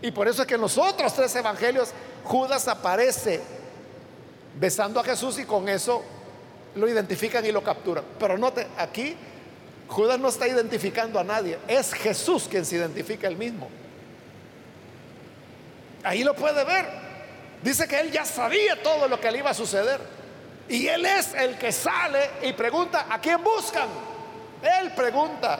Y 0.00 0.10
por 0.10 0.28
eso 0.28 0.42
es 0.42 0.48
que 0.48 0.54
en 0.54 0.60
los 0.60 0.78
otros 0.78 1.12
tres 1.14 1.34
evangelios 1.34 1.90
Judas 2.24 2.68
aparece 2.68 3.40
besando 4.58 5.00
a 5.00 5.04
Jesús 5.04 5.38
y 5.38 5.44
con 5.44 5.68
eso 5.68 6.02
lo 6.74 6.88
identifican 6.88 7.44
y 7.44 7.52
lo 7.52 7.62
capturan. 7.62 8.04
Pero 8.18 8.38
note, 8.38 8.66
aquí 8.76 9.16
Judas 9.88 10.18
no 10.18 10.28
está 10.28 10.46
identificando 10.46 11.18
a 11.18 11.24
nadie, 11.24 11.58
es 11.66 11.92
Jesús 11.94 12.46
quien 12.48 12.64
se 12.64 12.76
identifica 12.76 13.26
el 13.26 13.36
mismo. 13.36 13.68
Ahí 16.04 16.22
lo 16.22 16.34
puede 16.34 16.62
ver. 16.64 16.86
Dice 17.62 17.88
que 17.88 17.98
él 17.98 18.12
ya 18.12 18.24
sabía 18.24 18.80
todo 18.82 19.08
lo 19.08 19.20
que 19.20 19.30
le 19.30 19.38
iba 19.38 19.50
a 19.50 19.54
suceder. 19.54 20.00
Y 20.68 20.86
él 20.86 21.04
es 21.06 21.34
el 21.34 21.58
que 21.58 21.72
sale 21.72 22.30
y 22.42 22.52
pregunta, 22.52 23.06
¿a 23.08 23.20
quién 23.20 23.42
buscan? 23.42 23.88
Él 24.62 24.92
pregunta. 24.92 25.58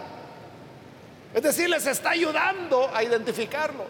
Es 1.35 1.43
decir, 1.43 1.69
les 1.69 1.87
está 1.87 2.11
ayudando 2.11 2.91
a 2.95 3.03
identificarlo. 3.03 3.85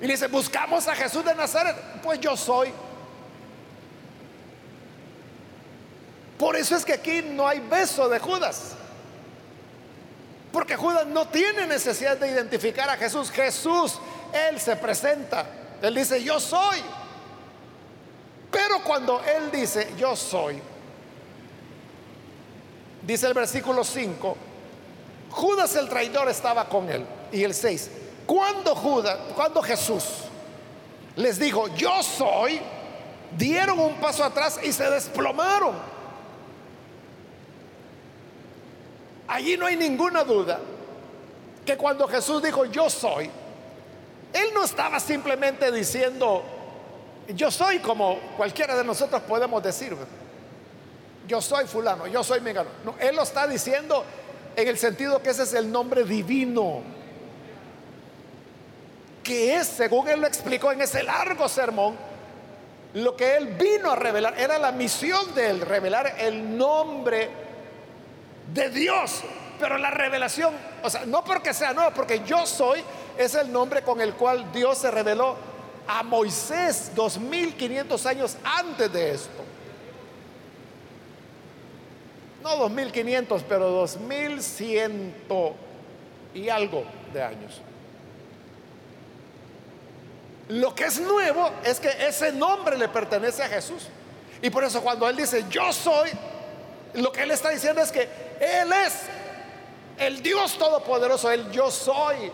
Y 0.00 0.06
le 0.06 0.12
dice, 0.12 0.28
buscamos 0.28 0.86
a 0.88 0.94
Jesús 0.94 1.24
de 1.24 1.34
Nazaret. 1.34 1.76
Pues 2.02 2.20
yo 2.20 2.36
soy. 2.36 2.72
Por 6.38 6.56
eso 6.56 6.76
es 6.76 6.84
que 6.84 6.94
aquí 6.94 7.22
no 7.22 7.46
hay 7.46 7.60
beso 7.60 8.08
de 8.08 8.18
Judas. 8.18 8.76
Porque 10.54 10.76
Judas 10.76 11.04
no 11.08 11.26
tiene 11.26 11.66
necesidad 11.66 12.16
de 12.16 12.30
identificar 12.30 12.88
a 12.88 12.96
Jesús. 12.96 13.28
Jesús, 13.28 13.98
Él 14.32 14.60
se 14.60 14.76
presenta. 14.76 15.44
Él 15.82 15.92
dice, 15.92 16.22
yo 16.22 16.38
soy. 16.38 16.80
Pero 18.52 18.78
cuando 18.84 19.20
Él 19.24 19.50
dice, 19.50 19.92
yo 19.98 20.14
soy, 20.14 20.62
dice 23.02 23.26
el 23.26 23.34
versículo 23.34 23.82
5, 23.82 24.36
Judas 25.30 25.74
el 25.74 25.88
traidor 25.88 26.28
estaba 26.28 26.68
con 26.68 26.88
Él. 26.88 27.04
Y 27.32 27.42
el 27.42 27.52
6, 27.52 27.90
cuando 28.24 28.76
Judas, 28.76 29.18
cuando 29.34 29.60
Jesús 29.60 30.04
les 31.16 31.40
dijo, 31.40 31.66
yo 31.74 32.00
soy, 32.00 32.60
dieron 33.36 33.80
un 33.80 33.94
paso 33.94 34.22
atrás 34.22 34.60
y 34.62 34.72
se 34.72 34.88
desplomaron. 34.88 35.93
Allí 39.28 39.56
no 39.56 39.66
hay 39.66 39.76
ninguna 39.76 40.24
duda 40.24 40.60
que 41.64 41.76
cuando 41.76 42.06
Jesús 42.06 42.42
dijo, 42.42 42.66
yo 42.66 42.90
soy, 42.90 43.30
Él 44.32 44.48
no 44.52 44.64
estaba 44.64 45.00
simplemente 45.00 45.72
diciendo, 45.72 46.42
yo 47.28 47.50
soy 47.50 47.78
como 47.78 48.18
cualquiera 48.36 48.76
de 48.76 48.84
nosotros 48.84 49.22
podemos 49.22 49.62
decir. 49.62 49.96
Yo 51.26 51.40
soy 51.40 51.66
fulano, 51.66 52.06
yo 52.06 52.22
soy 52.22 52.40
megano. 52.40 52.68
No, 52.84 52.94
él 53.00 53.16
lo 53.16 53.22
está 53.22 53.46
diciendo 53.46 54.04
en 54.56 54.68
el 54.68 54.76
sentido 54.76 55.22
que 55.22 55.30
ese 55.30 55.44
es 55.44 55.54
el 55.54 55.72
nombre 55.72 56.04
divino. 56.04 56.82
Que 59.22 59.56
es, 59.56 59.66
según 59.66 60.08
él 60.08 60.20
lo 60.20 60.26
explicó 60.26 60.70
en 60.70 60.82
ese 60.82 61.02
largo 61.02 61.48
sermón, 61.48 61.96
lo 62.92 63.16
que 63.16 63.36
él 63.36 63.46
vino 63.58 63.90
a 63.90 63.96
revelar. 63.96 64.38
Era 64.38 64.58
la 64.58 64.70
misión 64.70 65.34
de 65.34 65.48
él, 65.48 65.60
revelar 65.62 66.14
el 66.18 66.58
nombre 66.58 67.30
de 68.54 68.70
Dios. 68.70 69.22
Pero 69.58 69.78
la 69.78 69.90
revelación, 69.90 70.54
o 70.82 70.90
sea, 70.90 71.04
no 71.04 71.22
porque 71.22 71.52
sea 71.52 71.72
nuevo, 71.72 71.90
porque 71.92 72.22
yo 72.24 72.46
soy, 72.46 72.82
es 73.18 73.34
el 73.34 73.52
nombre 73.52 73.82
con 73.82 74.00
el 74.00 74.14
cual 74.14 74.50
Dios 74.52 74.78
se 74.78 74.90
reveló 74.90 75.36
a 75.86 76.02
Moisés 76.02 76.92
2500 76.94 78.06
años 78.06 78.36
antes 78.42 78.92
de 78.92 79.12
esto. 79.12 79.44
No 82.42 82.56
2500, 82.56 83.42
pero 83.48 83.70
2100 83.70 85.14
y 86.34 86.48
algo 86.48 86.84
de 87.12 87.22
años. 87.22 87.60
Lo 90.48 90.74
que 90.74 90.84
es 90.84 91.00
nuevo 91.00 91.50
es 91.64 91.80
que 91.80 91.88
ese 92.06 92.32
nombre 92.32 92.76
le 92.76 92.88
pertenece 92.88 93.42
a 93.42 93.48
Jesús. 93.48 93.88
Y 94.42 94.50
por 94.50 94.62
eso 94.62 94.82
cuando 94.82 95.08
Él 95.08 95.16
dice, 95.16 95.46
yo 95.48 95.72
soy, 95.72 96.10
lo 96.94 97.12
que 97.12 97.22
Él 97.22 97.30
está 97.30 97.50
diciendo 97.50 97.80
es 97.82 97.90
que 97.90 98.08
Él 98.40 98.72
es 98.72 99.02
el 99.98 100.22
Dios 100.22 100.56
Todopoderoso, 100.58 101.30
el 101.30 101.50
yo 101.50 101.70
soy. 101.70 102.30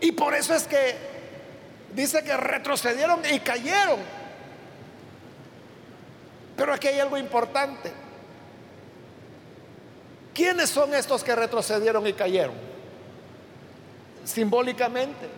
Y 0.00 0.12
por 0.12 0.34
eso 0.34 0.54
es 0.54 0.66
que 0.66 0.96
dice 1.94 2.22
que 2.22 2.36
retrocedieron 2.36 3.22
y 3.32 3.40
cayeron. 3.40 3.98
Pero 6.56 6.72
aquí 6.72 6.88
hay 6.88 7.00
algo 7.00 7.18
importante. 7.18 7.92
¿Quiénes 10.34 10.68
son 10.68 10.94
estos 10.94 11.24
que 11.24 11.34
retrocedieron 11.34 12.06
y 12.06 12.12
cayeron? 12.12 12.54
Simbólicamente, 14.24 15.28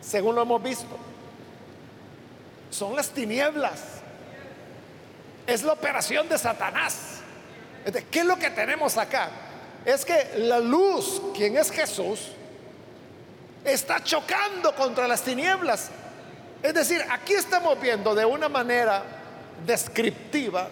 según 0.00 0.34
lo 0.34 0.42
hemos 0.42 0.62
visto, 0.62 0.98
son 2.70 2.94
las 2.96 3.10
tinieblas. 3.10 4.01
Es 5.46 5.62
la 5.62 5.72
operación 5.72 6.28
de 6.28 6.38
Satanás. 6.38 7.20
¿Qué 8.10 8.20
es 8.20 8.24
lo 8.24 8.38
que 8.38 8.50
tenemos 8.50 8.96
acá? 8.96 9.30
Es 9.84 10.04
que 10.04 10.32
la 10.36 10.60
luz, 10.60 11.20
quien 11.34 11.56
es 11.56 11.70
Jesús, 11.70 12.28
está 13.64 14.02
chocando 14.02 14.74
contra 14.74 15.08
las 15.08 15.22
tinieblas. 15.22 15.90
Es 16.62 16.74
decir, 16.74 17.04
aquí 17.10 17.34
estamos 17.34 17.80
viendo 17.80 18.14
de 18.14 18.24
una 18.24 18.48
manera 18.48 19.02
descriptiva 19.66 20.68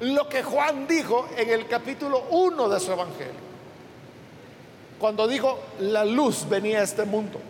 lo 0.00 0.28
que 0.28 0.42
Juan 0.42 0.86
dijo 0.86 1.28
en 1.36 1.50
el 1.50 1.66
capítulo 1.66 2.26
1 2.30 2.68
de 2.68 2.80
su 2.80 2.92
evangelio. 2.92 3.46
Cuando 4.98 5.26
dijo, 5.26 5.58
la 5.80 6.04
luz 6.04 6.48
venía 6.48 6.80
a 6.80 6.82
este 6.82 7.04
mundo. 7.04 7.40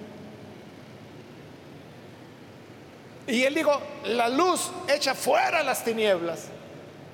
Y 3.26 3.42
él 3.42 3.54
dijo, 3.54 3.80
la 4.04 4.28
luz 4.28 4.70
echa 4.88 5.14
fuera 5.14 5.62
las 5.62 5.84
tinieblas. 5.84 6.44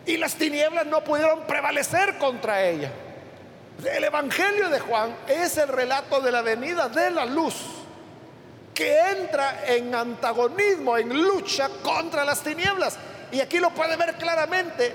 Y 0.04 0.16
las 0.16 0.34
tinieblas 0.34 0.86
no 0.86 1.02
pudieron 1.02 1.42
prevalecer 1.46 2.18
contra 2.18 2.62
ella. 2.64 2.90
El 3.84 4.04
Evangelio 4.04 4.68
de 4.68 4.80
Juan 4.80 5.16
es 5.26 5.56
el 5.56 5.68
relato 5.68 6.20
de 6.20 6.30
la 6.30 6.42
venida 6.42 6.88
de 6.88 7.10
la 7.10 7.24
luz 7.24 7.54
que 8.74 8.98
entra 9.10 9.64
en 9.66 9.94
antagonismo, 9.94 10.96
en 10.96 11.22
lucha 11.22 11.68
contra 11.82 12.24
las 12.24 12.40
tinieblas. 12.42 12.96
Y 13.30 13.40
aquí 13.40 13.58
lo 13.58 13.70
puede 13.70 13.96
ver 13.96 14.14
claramente. 14.14 14.94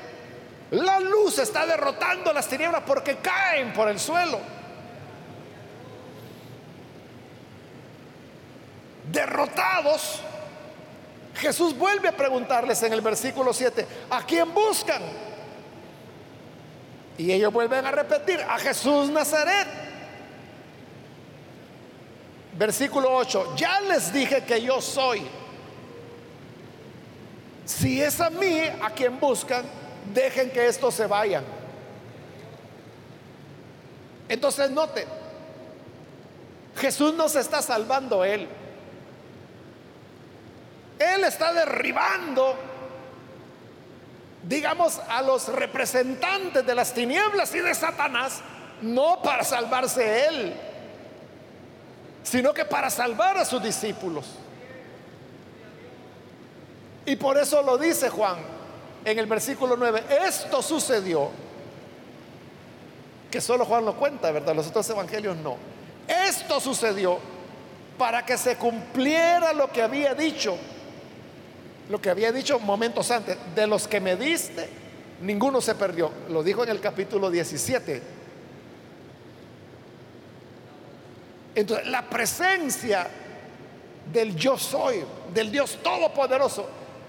La 0.71 0.99
luz 0.99 1.39
está 1.39 1.65
derrotando 1.65 2.33
las 2.33 2.47
tinieblas 2.47 2.83
porque 2.85 3.17
caen 3.17 3.73
por 3.73 3.87
el 3.87 3.99
suelo. 3.99 4.39
Derrotados, 9.11 10.21
Jesús 11.37 11.77
vuelve 11.77 12.09
a 12.09 12.17
preguntarles 12.17 12.81
en 12.83 12.93
el 12.93 13.01
versículo 13.01 13.53
7, 13.53 13.85
¿a 14.09 14.23
quién 14.25 14.53
buscan? 14.53 15.01
Y 17.17 17.31
ellos 17.31 17.53
vuelven 17.53 17.85
a 17.85 17.91
repetir, 17.91 18.39
a 18.41 18.57
Jesús 18.57 19.09
Nazaret. 19.09 19.67
Versículo 22.57 23.15
8, 23.15 23.55
ya 23.55 23.81
les 23.81 24.11
dije 24.11 24.43
que 24.43 24.61
yo 24.61 24.81
soy. 24.81 25.27
Si 27.65 28.01
es 28.01 28.19
a 28.19 28.29
mí 28.29 28.61
a 28.81 28.89
quien 28.89 29.19
buscan, 29.19 29.63
dejen 30.13 30.49
que 30.49 30.65
estos 30.67 30.95
se 30.95 31.05
vayan. 31.05 31.43
Entonces 34.29 34.71
note, 34.71 35.05
Jesús 36.77 37.13
no 37.13 37.29
se 37.29 37.41
está 37.41 37.61
salvando 37.61 38.23
él. 38.23 38.47
Él 40.99 41.23
está 41.23 41.53
derribando, 41.53 42.55
digamos, 44.43 44.99
a 45.07 45.21
los 45.21 45.47
representantes 45.49 46.65
de 46.65 46.75
las 46.75 46.93
tinieblas 46.93 47.53
y 47.53 47.59
de 47.59 47.75
Satanás, 47.75 48.41
no 48.81 49.21
para 49.21 49.43
salvarse 49.43 50.27
él, 50.27 50.55
sino 52.23 52.53
que 52.53 52.65
para 52.65 52.89
salvar 52.89 53.37
a 53.37 53.45
sus 53.45 53.61
discípulos. 53.61 54.25
Y 57.05 57.15
por 57.15 57.37
eso 57.37 57.61
lo 57.61 57.77
dice 57.77 58.09
Juan 58.09 58.37
en 59.05 59.19
el 59.19 59.27
versículo 59.27 59.77
9, 59.77 60.03
esto 60.25 60.61
sucedió, 60.61 61.29
que 63.31 63.39
solo 63.39 63.65
Juan 63.65 63.85
lo 63.85 63.95
cuenta, 63.95 64.31
¿verdad? 64.31 64.53
Los 64.53 64.67
otros 64.67 64.89
evangelios 64.89 65.37
no. 65.37 65.55
Esto 66.07 66.59
sucedió 66.59 67.19
para 67.97 68.25
que 68.25 68.37
se 68.37 68.57
cumpliera 68.57 69.53
lo 69.53 69.71
que 69.71 69.81
había 69.81 70.13
dicho 70.13 70.57
lo 71.89 72.01
que 72.01 72.09
había 72.09 72.31
dicho 72.31 72.59
momentos 72.59 73.11
antes, 73.11 73.37
de 73.55 73.67
los 73.67 73.87
que 73.87 73.99
me 73.99 74.15
diste, 74.15 74.69
ninguno 75.21 75.61
se 75.61 75.75
perdió. 75.75 76.11
Lo 76.29 76.43
dijo 76.43 76.63
en 76.63 76.69
el 76.69 76.79
capítulo 76.79 77.29
17. 77.29 78.01
Entonces, 81.55 81.87
la 81.87 82.07
presencia 82.07 83.07
del 84.11 84.35
yo 84.35 84.57
soy, 84.57 85.03
del 85.33 85.51
Dios 85.51 85.79
Todopoderoso, 85.81 86.67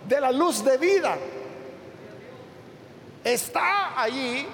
de 0.08 0.20
la 0.20 0.32
luz 0.32 0.64
de 0.64 0.78
vida, 0.78 1.18
está 3.24 4.00
allí, 4.00 4.46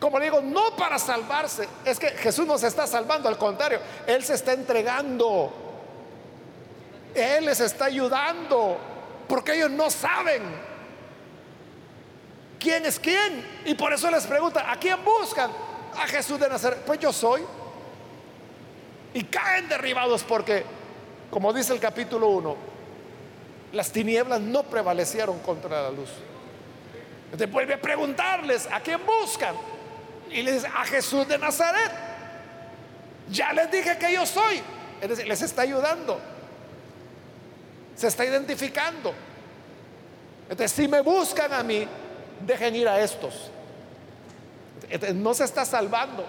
como 0.00 0.18
le 0.18 0.26
digo, 0.26 0.40
no 0.40 0.74
para 0.76 0.98
salvarse. 0.98 1.68
Es 1.84 1.98
que 1.98 2.08
Jesús 2.08 2.46
no 2.46 2.56
se 2.58 2.68
está 2.68 2.86
salvando, 2.86 3.28
al 3.28 3.36
contrario, 3.36 3.80
Él 4.06 4.24
se 4.24 4.34
está 4.34 4.52
entregando 4.52 5.71
él 7.14 7.46
les 7.46 7.60
está 7.60 7.86
ayudando 7.86 8.78
porque 9.28 9.54
ellos 9.54 9.70
no 9.70 9.90
saben 9.90 10.42
quién 12.58 12.86
es 12.86 12.98
quién. 12.98 13.44
Y 13.64 13.74
por 13.74 13.92
eso 13.92 14.10
les 14.10 14.26
pregunta, 14.26 14.70
¿a 14.70 14.76
quién 14.76 14.98
buscan? 15.04 15.50
A 15.96 16.06
Jesús 16.06 16.38
de 16.38 16.48
Nazaret. 16.48 16.80
Pues 16.86 16.98
yo 17.00 17.12
soy. 17.12 17.42
Y 19.14 19.24
caen 19.24 19.68
derribados 19.68 20.22
porque, 20.22 20.64
como 21.30 21.52
dice 21.52 21.72
el 21.72 21.80
capítulo 21.80 22.28
1, 22.28 22.56
las 23.72 23.90
tinieblas 23.90 24.40
no 24.40 24.62
prevalecieron 24.62 25.38
contra 25.40 25.82
la 25.82 25.90
luz. 25.90 26.10
Entonces 27.26 27.50
vuelve 27.50 27.74
a 27.74 27.80
preguntarles, 27.80 28.68
¿a 28.70 28.80
quién 28.80 29.00
buscan? 29.04 29.54
Y 30.30 30.42
les 30.42 30.54
dice, 30.54 30.66
a 30.66 30.84
Jesús 30.84 31.28
de 31.28 31.36
Nazaret. 31.38 31.90
Ya 33.30 33.52
les 33.52 33.70
dije 33.70 33.96
que 33.98 34.12
yo 34.12 34.24
soy. 34.26 34.62
Les 35.26 35.42
está 35.42 35.62
ayudando 35.62 36.31
se 37.94 38.08
está 38.08 38.24
identificando. 38.24 39.12
Entonces, 40.48 40.72
si 40.72 40.88
me 40.88 41.00
buscan 41.00 41.52
a 41.52 41.62
mí, 41.62 41.86
dejen 42.40 42.76
ir 42.76 42.88
a 42.88 43.00
estos. 43.00 43.50
no 45.14 45.34
se 45.34 45.44
está 45.44 45.64
salvando, 45.64 46.24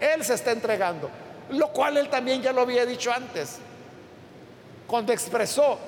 Él 0.00 0.24
se 0.24 0.34
está 0.34 0.52
entregando. 0.52 1.10
Lo 1.50 1.68
cual 1.68 1.96
Él 1.96 2.08
también 2.08 2.42
ya 2.42 2.52
lo 2.52 2.62
había 2.62 2.84
dicho 2.84 3.12
antes, 3.12 3.58
cuando 4.86 5.12
expresó, 5.12 5.78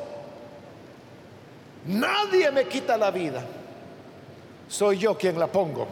nadie 1.86 2.50
me 2.50 2.66
quita 2.68 2.96
la 2.96 3.10
vida, 3.10 3.42
soy 4.68 4.98
yo 4.98 5.16
quien 5.16 5.38
la 5.38 5.46
pongo. 5.46 5.86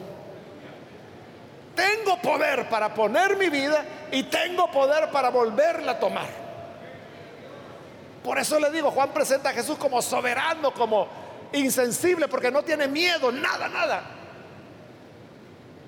Tengo 1.75 2.21
poder 2.21 2.69
para 2.69 2.93
poner 2.93 3.37
mi 3.37 3.49
vida 3.49 3.85
y 4.11 4.25
tengo 4.25 4.71
poder 4.71 5.11
para 5.11 5.31
volverla 5.31 5.93
a 5.93 5.99
tomar. 5.99 6.48
Por 8.23 8.39
eso 8.39 8.59
le 8.59 8.71
digo, 8.71 8.91
Juan 8.91 9.11
presenta 9.11 9.51
a 9.51 9.53
Jesús 9.53 9.79
como 9.79 10.03
soberano, 10.03 10.73
como 10.73 11.09
insensible, 11.53 12.29
porque 12.29 12.51
no 12.51 12.63
tiene 12.63 12.89
miedo, 12.89 13.33
nada, 13.33 13.69
nada. 13.69 14.03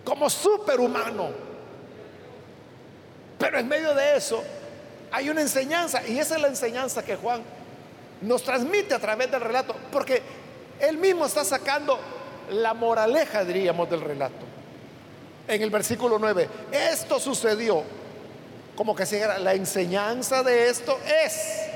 Como 0.04 0.30
superhumano. 0.30 1.30
Pero 3.38 3.58
en 3.58 3.68
medio 3.68 3.94
de 3.94 4.16
eso 4.16 4.42
hay 5.12 5.28
una 5.28 5.40
enseñanza, 5.40 6.06
y 6.06 6.18
esa 6.18 6.36
es 6.36 6.40
la 6.42 6.48
enseñanza 6.48 7.04
que 7.04 7.16
Juan 7.16 7.42
nos 8.22 8.42
transmite 8.42 8.94
a 8.94 8.98
través 8.98 9.30
del 9.30 9.40
relato, 9.40 9.74
porque 9.90 10.22
él 10.78 10.98
mismo 10.98 11.26
está 11.26 11.44
sacando 11.44 11.98
la 12.50 12.74
moraleja, 12.74 13.44
diríamos, 13.44 13.88
del 13.90 14.00
relato. 14.00 14.46
En 15.48 15.62
el 15.62 15.70
versículo 15.70 16.18
9, 16.18 16.48
esto 16.70 17.18
sucedió, 17.18 17.82
como 18.76 18.94
que 18.94 19.04
si 19.04 19.18
la 19.18 19.54
enseñanza 19.54 20.42
de 20.42 20.68
esto 20.68 20.98
es 21.24 21.70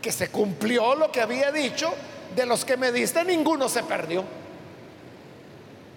que 0.00 0.12
se 0.12 0.28
cumplió 0.28 0.94
lo 0.94 1.10
que 1.10 1.20
había 1.20 1.50
dicho, 1.50 1.92
de 2.34 2.46
los 2.46 2.64
que 2.64 2.76
me 2.76 2.92
diste 2.92 3.24
ninguno 3.24 3.68
se 3.68 3.82
perdió. 3.82 4.24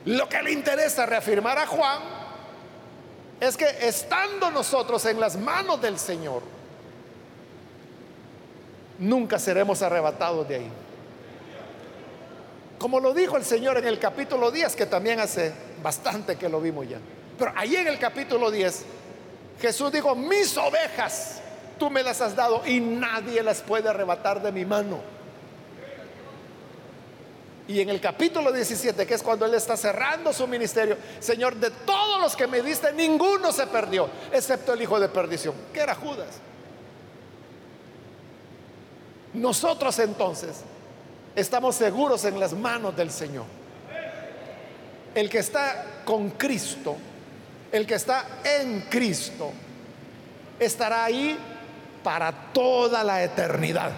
Lo 0.06 0.28
que 0.28 0.42
le 0.42 0.52
interesa 0.52 1.06
reafirmar 1.06 1.60
a 1.60 1.68
Juan 1.68 2.00
es 3.40 3.58
que 3.58 3.66
estando 3.82 4.50
nosotros 4.52 5.06
en 5.06 5.20
las 5.20 5.36
manos 5.38 5.82
del 5.82 6.00
Señor, 6.00 6.42
nunca 9.00 9.38
seremos 9.38 9.82
arrebatados 9.82 10.48
de 10.48 10.56
ahí. 10.56 10.72
Como 12.80 13.00
lo 13.00 13.14
dijo 13.14 13.38
el 13.38 13.46
Señor 13.46 13.78
en 13.78 13.86
el 13.86 14.00
capítulo 14.00 14.50
10, 14.50 14.76
que 14.76 14.88
también 14.88 15.20
hace 15.20 15.54
bastante 15.84 16.36
que 16.36 16.50
lo 16.50 16.60
vimos 16.60 16.90
ya. 16.90 16.98
Pero 17.38 17.54
ahí 17.56 17.76
en 17.76 17.88
el 17.88 18.00
capítulo 18.00 18.50
10, 18.50 18.86
Jesús 19.60 19.92
dijo, 19.92 20.16
mis 20.16 20.58
ovejas 20.58 21.41
tú 21.82 21.90
me 21.90 22.04
las 22.04 22.22
has 22.22 22.36
dado 22.36 22.62
y 22.64 22.80
nadie 22.80 23.42
las 23.42 23.62
puede 23.62 23.90
arrebatar 23.90 24.40
de 24.40 24.52
mi 24.52 24.66
mano. 24.66 25.00
Y 27.68 27.82
en 27.82 27.90
el 27.90 28.00
capítulo 28.00 28.52
17, 28.52 29.08
que 29.08 29.16
es 29.16 29.24
cuando 29.24 29.48
Él 29.48 29.56
está 29.56 29.76
cerrando 29.76 30.32
su 30.32 30.46
ministerio, 30.46 30.96
Señor, 31.20 31.56
de 31.56 31.72
todos 31.72 32.22
los 32.22 32.36
que 32.36 32.46
me 32.46 32.62
diste, 32.62 32.94
ninguno 32.94 33.52
se 33.52 33.66
perdió, 33.66 34.08
excepto 34.32 34.74
el 34.74 34.82
hijo 34.84 35.00
de 35.00 35.10
perdición, 35.10 35.56
que 35.74 35.80
era 35.80 35.96
Judas. 35.96 36.28
Nosotros 39.34 39.98
entonces 39.98 40.58
estamos 41.36 41.78
seguros 41.78 42.26
en 42.26 42.40
las 42.40 42.54
manos 42.54 42.96
del 42.96 43.10
Señor. 43.10 43.46
El 45.16 45.32
que 45.32 45.40
está 45.40 46.04
con 46.06 46.30
Cristo, 46.30 46.96
el 47.72 47.88
que 47.88 47.96
está 47.96 48.24
en 48.44 48.82
Cristo, 48.82 49.52
estará 50.60 51.06
ahí 51.06 51.40
para 52.04 52.32
toda 52.54 53.04
la 53.04 53.24
eternidad. 53.24 53.92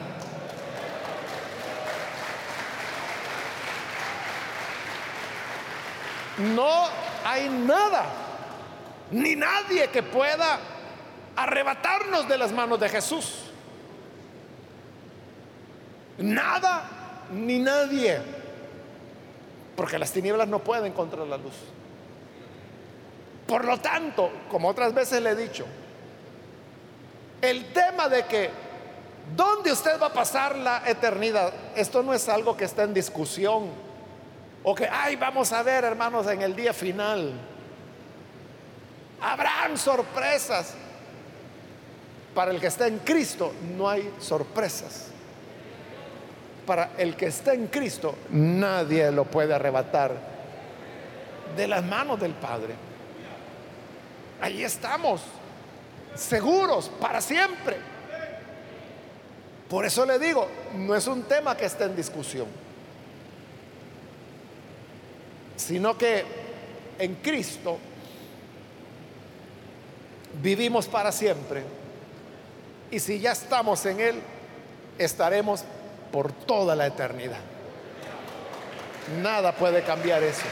No 6.38 6.88
hay 7.24 7.48
nada, 7.48 8.06
ni 9.12 9.36
nadie 9.36 9.90
que 9.90 10.02
pueda 10.02 10.60
arrebatarnos 11.36 12.28
de 12.28 12.38
las 12.38 12.52
manos 12.52 12.80
de 12.80 12.90
Jesús. 12.90 13.52
Nada, 16.18 16.84
ni 17.32 17.60
nadie. 17.60 18.20
Porque 19.76 19.98
las 19.98 20.12
tinieblas 20.12 20.48
no 20.48 20.60
pueden 20.60 20.94
contra 20.94 21.26
la 21.26 21.38
luz. 21.38 21.54
Por 23.48 23.66
lo 23.66 23.80
tanto, 23.80 24.32
como 24.50 24.70
otras 24.70 24.94
veces 24.94 25.22
le 25.22 25.32
he 25.32 25.36
dicho, 25.36 25.66
el 27.44 27.66
tema 27.74 28.08
de 28.08 28.26
que 28.26 28.50
¿dónde 29.36 29.72
usted 29.72 30.00
va 30.02 30.08
a 30.08 30.14
pasar 30.14 30.58
la 30.58 30.84
eternidad? 30.88 31.54
Esto 31.76 32.02
no 32.02 32.14
es 32.14 32.30
algo 32.30 32.56
que 32.56 32.64
está 32.64 32.84
en 32.84 32.94
discusión. 32.94 33.70
O 34.64 34.74
que, 34.74 34.88
ay, 34.90 35.18
vamos 35.18 35.52
a 35.52 35.62
ver, 35.62 35.84
hermanos, 35.84 36.26
en 36.28 36.42
el 36.42 36.56
día 36.56 36.74
final. 36.74 37.34
Habrán 39.22 39.78
sorpresas. 39.78 40.74
Para 42.34 42.52
el 42.52 42.62
que 42.62 42.68
está 42.68 42.88
en 42.88 43.00
Cristo 43.00 43.54
no 43.78 43.90
hay 43.90 44.10
sorpresas. 44.20 45.10
Para 46.66 46.92
el 46.98 47.16
que 47.18 47.28
está 47.28 47.54
en 47.54 47.68
Cristo 47.68 48.16
nadie 48.32 49.12
lo 49.12 49.26
puede 49.26 49.54
arrebatar 49.54 50.14
de 51.58 51.68
las 51.68 51.84
manos 51.84 52.20
del 52.20 52.34
Padre. 52.34 52.74
Ahí 54.42 54.64
estamos 54.64 55.22
seguros 56.16 56.90
para 57.00 57.22
siempre. 57.22 57.78
Por 59.70 59.86
eso 59.86 60.06
le 60.06 60.20
digo, 60.20 60.48
no 60.76 60.96
es 60.96 61.08
un 61.08 61.24
tema 61.24 61.58
que 61.58 61.66
esté 61.66 61.86
en 61.86 61.96
discusión, 61.96 62.48
sino 65.56 65.98
que 65.98 66.24
en 67.00 67.16
Cristo 67.16 67.80
vivimos 70.42 70.88
para 70.88 71.12
siempre. 71.12 71.64
Y 72.92 73.00
si 73.00 73.20
ya 73.20 73.32
estamos 73.32 73.84
en 73.86 74.00
Él, 74.00 74.22
estaremos 74.98 75.64
por 76.12 76.32
toda 76.32 76.76
la 76.76 76.86
eternidad. 76.86 77.40
Nada 79.22 79.54
puede 79.54 79.82
cambiar 79.82 80.22
eso. 80.22 80.46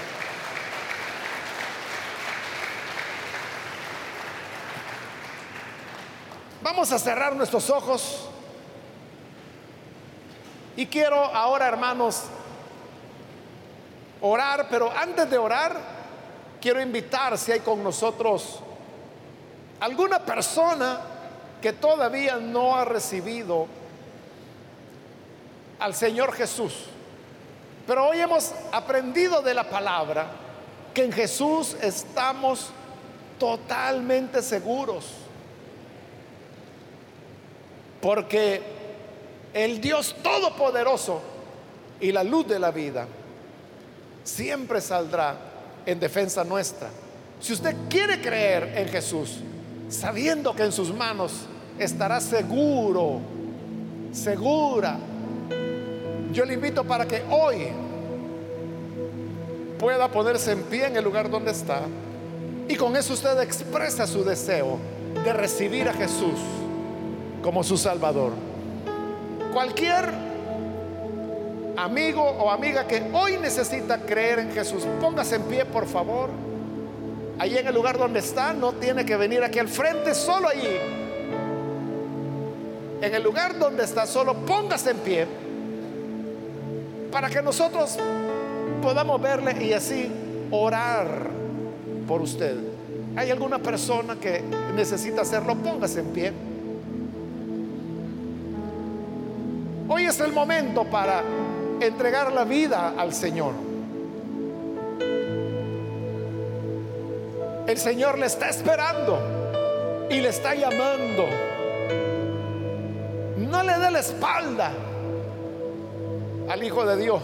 Vamos 6.61 6.91
a 6.91 6.99
cerrar 6.99 7.35
nuestros 7.35 7.69
ojos. 7.69 8.27
Y 10.75 10.85
quiero 10.85 11.23
ahora, 11.23 11.67
hermanos, 11.67 12.23
orar, 14.21 14.67
pero 14.69 14.91
antes 14.91 15.29
de 15.29 15.37
orar, 15.37 15.75
quiero 16.61 16.79
invitar 16.81 17.37
si 17.37 17.51
hay 17.51 17.59
con 17.61 17.83
nosotros 17.83 18.59
alguna 19.79 20.19
persona 20.19 20.99
que 21.61 21.73
todavía 21.73 22.37
no 22.37 22.75
ha 22.75 22.85
recibido 22.85 23.67
al 25.79 25.95
Señor 25.95 26.33
Jesús. 26.33 26.85
Pero 27.87 28.07
hoy 28.07 28.19
hemos 28.19 28.51
aprendido 28.71 29.41
de 29.41 29.55
la 29.55 29.67
palabra 29.67 30.27
que 30.93 31.03
en 31.03 31.11
Jesús 31.11 31.75
estamos 31.81 32.69
totalmente 33.39 34.43
seguros. 34.43 35.20
Porque 38.01 38.61
el 39.53 39.79
Dios 39.79 40.15
Todopoderoso 40.23 41.21
y 41.99 42.11
la 42.11 42.23
luz 42.23 42.47
de 42.47 42.59
la 42.59 42.71
vida 42.71 43.07
siempre 44.23 44.81
saldrá 44.81 45.35
en 45.85 45.99
defensa 45.99 46.43
nuestra. 46.43 46.89
Si 47.39 47.53
usted 47.53 47.75
quiere 47.89 48.21
creer 48.21 48.73
en 48.77 48.87
Jesús, 48.87 49.39
sabiendo 49.89 50.55
que 50.55 50.63
en 50.63 50.71
sus 50.71 50.93
manos 50.93 51.33
estará 51.77 52.19
seguro, 52.21 53.19
segura, 54.11 54.97
yo 56.31 56.45
le 56.45 56.53
invito 56.53 56.83
para 56.83 57.05
que 57.05 57.23
hoy 57.29 57.67
pueda 59.79 60.07
ponerse 60.09 60.51
en 60.51 60.63
pie 60.63 60.85
en 60.85 60.95
el 60.95 61.03
lugar 61.03 61.29
donde 61.29 61.51
está 61.51 61.81
y 62.67 62.75
con 62.75 62.95
eso 62.95 63.13
usted 63.13 63.39
expresa 63.41 64.05
su 64.05 64.23
deseo 64.23 64.77
de 65.25 65.33
recibir 65.33 65.89
a 65.89 65.93
Jesús 65.93 66.39
como 67.41 67.63
su 67.63 67.77
Salvador. 67.77 68.31
Cualquier 69.53 70.11
amigo 71.77 72.21
o 72.21 72.51
amiga 72.51 72.85
que 72.87 73.03
hoy 73.13 73.37
necesita 73.37 73.99
creer 73.99 74.39
en 74.39 74.51
Jesús, 74.51 74.85
póngase 74.99 75.35
en 75.35 75.43
pie, 75.43 75.65
por 75.65 75.87
favor. 75.87 76.29
Ahí 77.39 77.57
en 77.57 77.67
el 77.67 77.73
lugar 77.73 77.97
donde 77.97 78.19
está, 78.19 78.53
no 78.53 78.73
tiene 78.73 79.05
que 79.05 79.15
venir 79.15 79.43
aquí 79.43 79.59
al 79.59 79.67
frente, 79.67 80.13
solo 80.13 80.47
allí. 80.47 80.77
En 83.01 83.15
el 83.15 83.23
lugar 83.23 83.57
donde 83.57 83.83
está, 83.83 84.05
solo 84.05 84.35
póngase 84.45 84.91
en 84.91 84.97
pie 84.97 85.27
para 87.11 87.29
que 87.29 87.41
nosotros 87.41 87.97
podamos 88.81 89.21
verle 89.21 89.65
y 89.65 89.73
así 89.73 90.09
orar 90.51 91.29
por 92.07 92.21
usted. 92.21 92.57
¿Hay 93.15 93.29
alguna 93.31 93.59
persona 93.59 94.15
que 94.15 94.43
necesita 94.75 95.21
hacerlo? 95.23 95.55
Póngase 95.55 95.99
en 95.99 96.07
pie. 96.07 96.33
Hoy 99.93 100.05
es 100.05 100.21
el 100.21 100.31
momento 100.31 100.85
para 100.85 101.21
entregar 101.81 102.31
la 102.31 102.45
vida 102.45 102.93
al 102.97 103.13
Señor. 103.13 103.51
El 107.67 107.77
Señor 107.77 108.17
le 108.17 108.27
está 108.27 108.47
esperando 108.47 110.07
y 110.09 110.21
le 110.21 110.29
está 110.29 110.55
llamando. 110.55 111.25
No 113.35 113.63
le 113.63 113.77
dé 113.79 113.91
la 113.91 113.99
espalda 113.99 114.71
al 116.47 116.63
Hijo 116.63 116.85
de 116.85 116.95
Dios. 116.95 117.23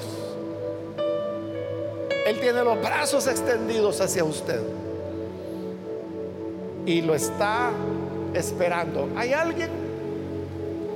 Él 2.26 2.38
tiene 2.42 2.66
los 2.66 2.82
brazos 2.82 3.28
extendidos 3.28 4.02
hacia 4.02 4.26
usted 4.26 4.60
y 6.86 7.02
lo 7.02 7.16
está 7.16 7.70
esperando. 8.34 9.08
¿Hay 9.16 9.32
alguien, 9.32 9.87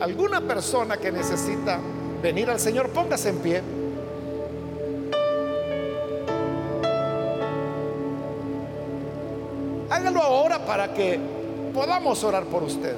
alguna 0.02 0.42
persona 0.42 0.98
que 0.98 1.12
necesita 1.12 1.80
venir 2.22 2.50
al 2.50 2.60
Señor? 2.60 2.90
Póngase 2.90 3.30
en 3.30 3.38
pie. 3.38 3.62
Hágalo 9.90 10.22
ahora 10.22 10.66
para 10.66 10.94
que 10.94 11.20
podamos 11.74 12.24
orar 12.24 12.46
por 12.46 12.64
usted. 12.64 12.96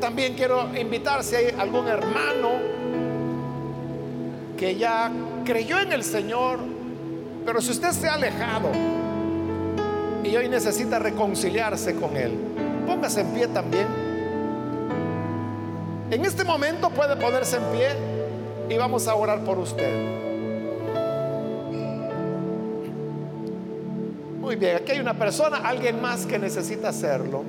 También 0.00 0.34
quiero 0.34 0.68
invitar 0.76 1.22
si 1.22 1.36
hay 1.36 1.54
algún 1.58 1.86
hermano 1.86 2.50
que 4.56 4.74
ya 4.74 5.12
creyó 5.44 5.78
en 5.78 5.92
el 5.92 6.02
Señor, 6.02 6.58
pero 7.44 7.60
si 7.60 7.70
usted 7.70 7.90
se 7.90 8.08
ha 8.08 8.14
alejado 8.14 8.70
y 10.28 10.36
hoy 10.36 10.48
necesita 10.48 10.98
reconciliarse 10.98 11.94
con 11.94 12.16
Él, 12.16 12.32
póngase 12.86 13.22
en 13.22 13.28
pie 13.28 13.48
también. 13.48 13.86
En 16.10 16.24
este 16.24 16.44
momento 16.44 16.90
puede 16.90 17.16
ponerse 17.16 17.56
en 17.56 17.62
pie 17.72 17.88
y 18.68 18.76
vamos 18.76 19.08
a 19.08 19.14
orar 19.14 19.40
por 19.40 19.58
usted. 19.58 19.90
Muy 24.40 24.56
bien, 24.56 24.76
aquí 24.76 24.92
hay 24.92 25.00
una 25.00 25.14
persona, 25.14 25.58
alguien 25.58 26.00
más 26.00 26.26
que 26.26 26.38
necesita 26.38 26.88
hacerlo. 26.88 27.44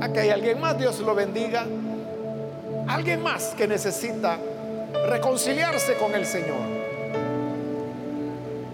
Aquí 0.00 0.18
hay 0.18 0.30
alguien 0.30 0.60
más, 0.60 0.78
Dios 0.78 1.00
lo 1.00 1.14
bendiga. 1.14 1.64
Alguien 2.88 3.22
más 3.22 3.54
que 3.56 3.66
necesita 3.66 4.38
reconciliarse 5.08 5.94
con 5.94 6.14
el 6.14 6.24
Señor. 6.24 6.75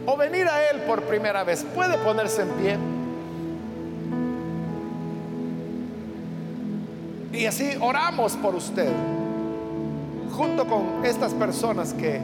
O 0.07 0.16
venir 0.16 0.46
a 0.48 0.70
Él 0.70 0.80
por 0.82 1.03
primera 1.03 1.44
vez. 1.44 1.64
Puede 1.74 1.96
ponerse 1.98 2.42
en 2.42 2.48
pie. 2.50 2.78
Y 7.32 7.46
así 7.46 7.70
oramos 7.80 8.36
por 8.36 8.55
usted. 8.55 8.90
Junto 10.32 10.66
con 10.66 11.05
estas 11.05 11.32
personas 11.34 11.92
que 11.94 12.20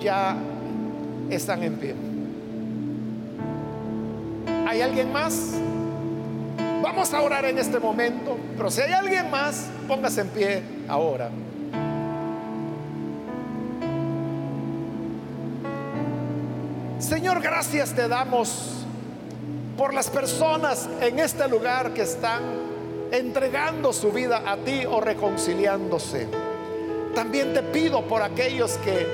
ya 0.00 0.36
están 1.30 1.62
en 1.62 1.74
pie. 1.76 1.94
¿Hay 4.66 4.80
alguien 4.80 5.12
más? 5.12 5.54
Vamos 6.82 7.12
a 7.14 7.22
orar 7.22 7.44
en 7.46 7.58
este 7.58 7.78
momento, 7.78 8.36
pero 8.56 8.70
si 8.70 8.82
hay 8.82 8.92
alguien 8.92 9.30
más, 9.30 9.68
póngase 9.88 10.20
en 10.20 10.28
pie 10.28 10.62
ahora. 10.86 11.30
Señor, 17.08 17.42
gracias 17.42 17.92
te 17.92 18.08
damos 18.08 18.48
por 19.76 19.92
las 19.92 20.08
personas 20.08 20.88
en 21.02 21.18
este 21.18 21.46
lugar 21.48 21.92
que 21.92 22.00
están 22.00 22.42
entregando 23.12 23.92
su 23.92 24.10
vida 24.10 24.42
a 24.46 24.56
ti 24.56 24.86
o 24.86 25.02
reconciliándose. 25.02 26.28
También 27.14 27.52
te 27.52 27.62
pido 27.62 28.02
por 28.06 28.22
aquellos 28.22 28.78
que 28.78 29.06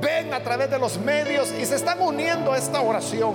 ven 0.00 0.32
a 0.32 0.40
través 0.44 0.70
de 0.70 0.78
los 0.78 0.96
medios 1.00 1.52
y 1.60 1.66
se 1.66 1.74
están 1.74 2.00
uniendo 2.00 2.52
a 2.52 2.58
esta 2.58 2.80
oración. 2.80 3.34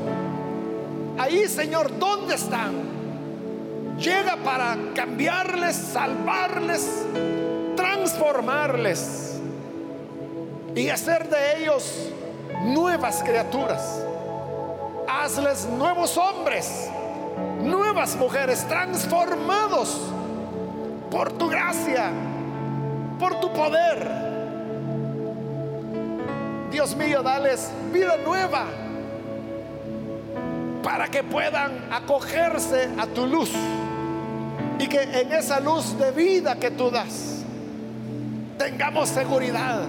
Ahí, 1.18 1.50
Señor, 1.50 2.00
¿dónde 2.00 2.36
están? 2.36 2.96
llega 4.00 4.38
para 4.38 4.78
cambiarles, 4.94 5.76
salvarles, 5.76 7.06
transformarles 7.76 9.40
y 10.76 10.90
hacer 10.90 11.30
de 11.30 11.64
ellos 11.64 12.12
nuevas 12.64 13.22
criaturas. 13.24 14.04
Hazles 15.08 15.66
nuevos 15.66 16.18
hombres, 16.18 16.90
nuevas 17.62 18.16
mujeres, 18.16 18.66
transformados 18.68 20.02
por 21.12 21.32
tu 21.34 21.48
gracia, 21.48 22.12
por 23.20 23.40
tu 23.40 23.52
poder. 23.54 24.26
Dios 26.72 26.96
mío, 26.96 27.24
dales 27.24 27.72
vida 27.92 28.18
nueva 28.18 28.66
para 30.84 31.08
que 31.08 31.24
puedan 31.24 31.92
acogerse 31.92 32.90
a 32.98 33.08
tu 33.08 33.26
luz 33.26 33.52
y 34.78 34.88
que 34.88 35.02
en 35.02 35.32
esa 35.32 35.60
luz 35.60 35.98
de 35.98 36.12
vida 36.12 36.56
que 36.56 36.72
tú 36.72 36.92
das 36.92 37.44
tengamos 38.58 39.10
seguridad. 39.10 39.84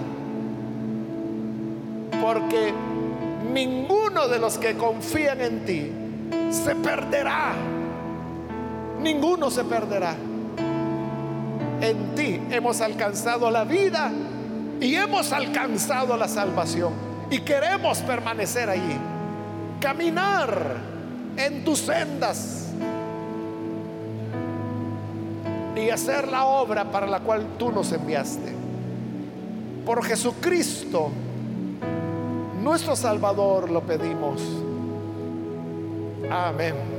Porque 2.21 2.73
ninguno 3.53 4.27
de 4.27 4.39
los 4.39 4.57
que 4.57 4.75
confían 4.75 5.41
en 5.41 5.65
ti 5.65 5.91
se 6.51 6.75
perderá. 6.75 7.53
Ninguno 9.01 9.51
se 9.51 9.63
perderá. 9.63 10.15
En 11.81 12.15
ti 12.15 12.41
hemos 12.49 12.81
alcanzado 12.81 13.51
la 13.51 13.63
vida 13.63 14.11
y 14.81 14.95
hemos 14.95 15.31
alcanzado 15.31 16.17
la 16.17 16.27
salvación. 16.27 16.93
Y 17.29 17.39
queremos 17.39 17.99
permanecer 17.99 18.69
allí. 18.69 18.97
Caminar 19.79 20.77
en 21.37 21.63
tus 21.63 21.79
sendas 21.79 22.67
y 25.75 25.89
hacer 25.89 26.27
la 26.27 26.45
obra 26.45 26.85
para 26.91 27.05
la 27.05 27.19
cual 27.19 27.45
tú 27.57 27.71
nos 27.71 27.91
enviaste. 27.91 28.53
Por 29.85 30.03
Jesucristo, 30.03 31.11
nuestro 32.67 32.97
Salvador 32.97 33.71
lo 33.71 33.79
pedimos. 33.79 34.41
Amén. 36.29 36.96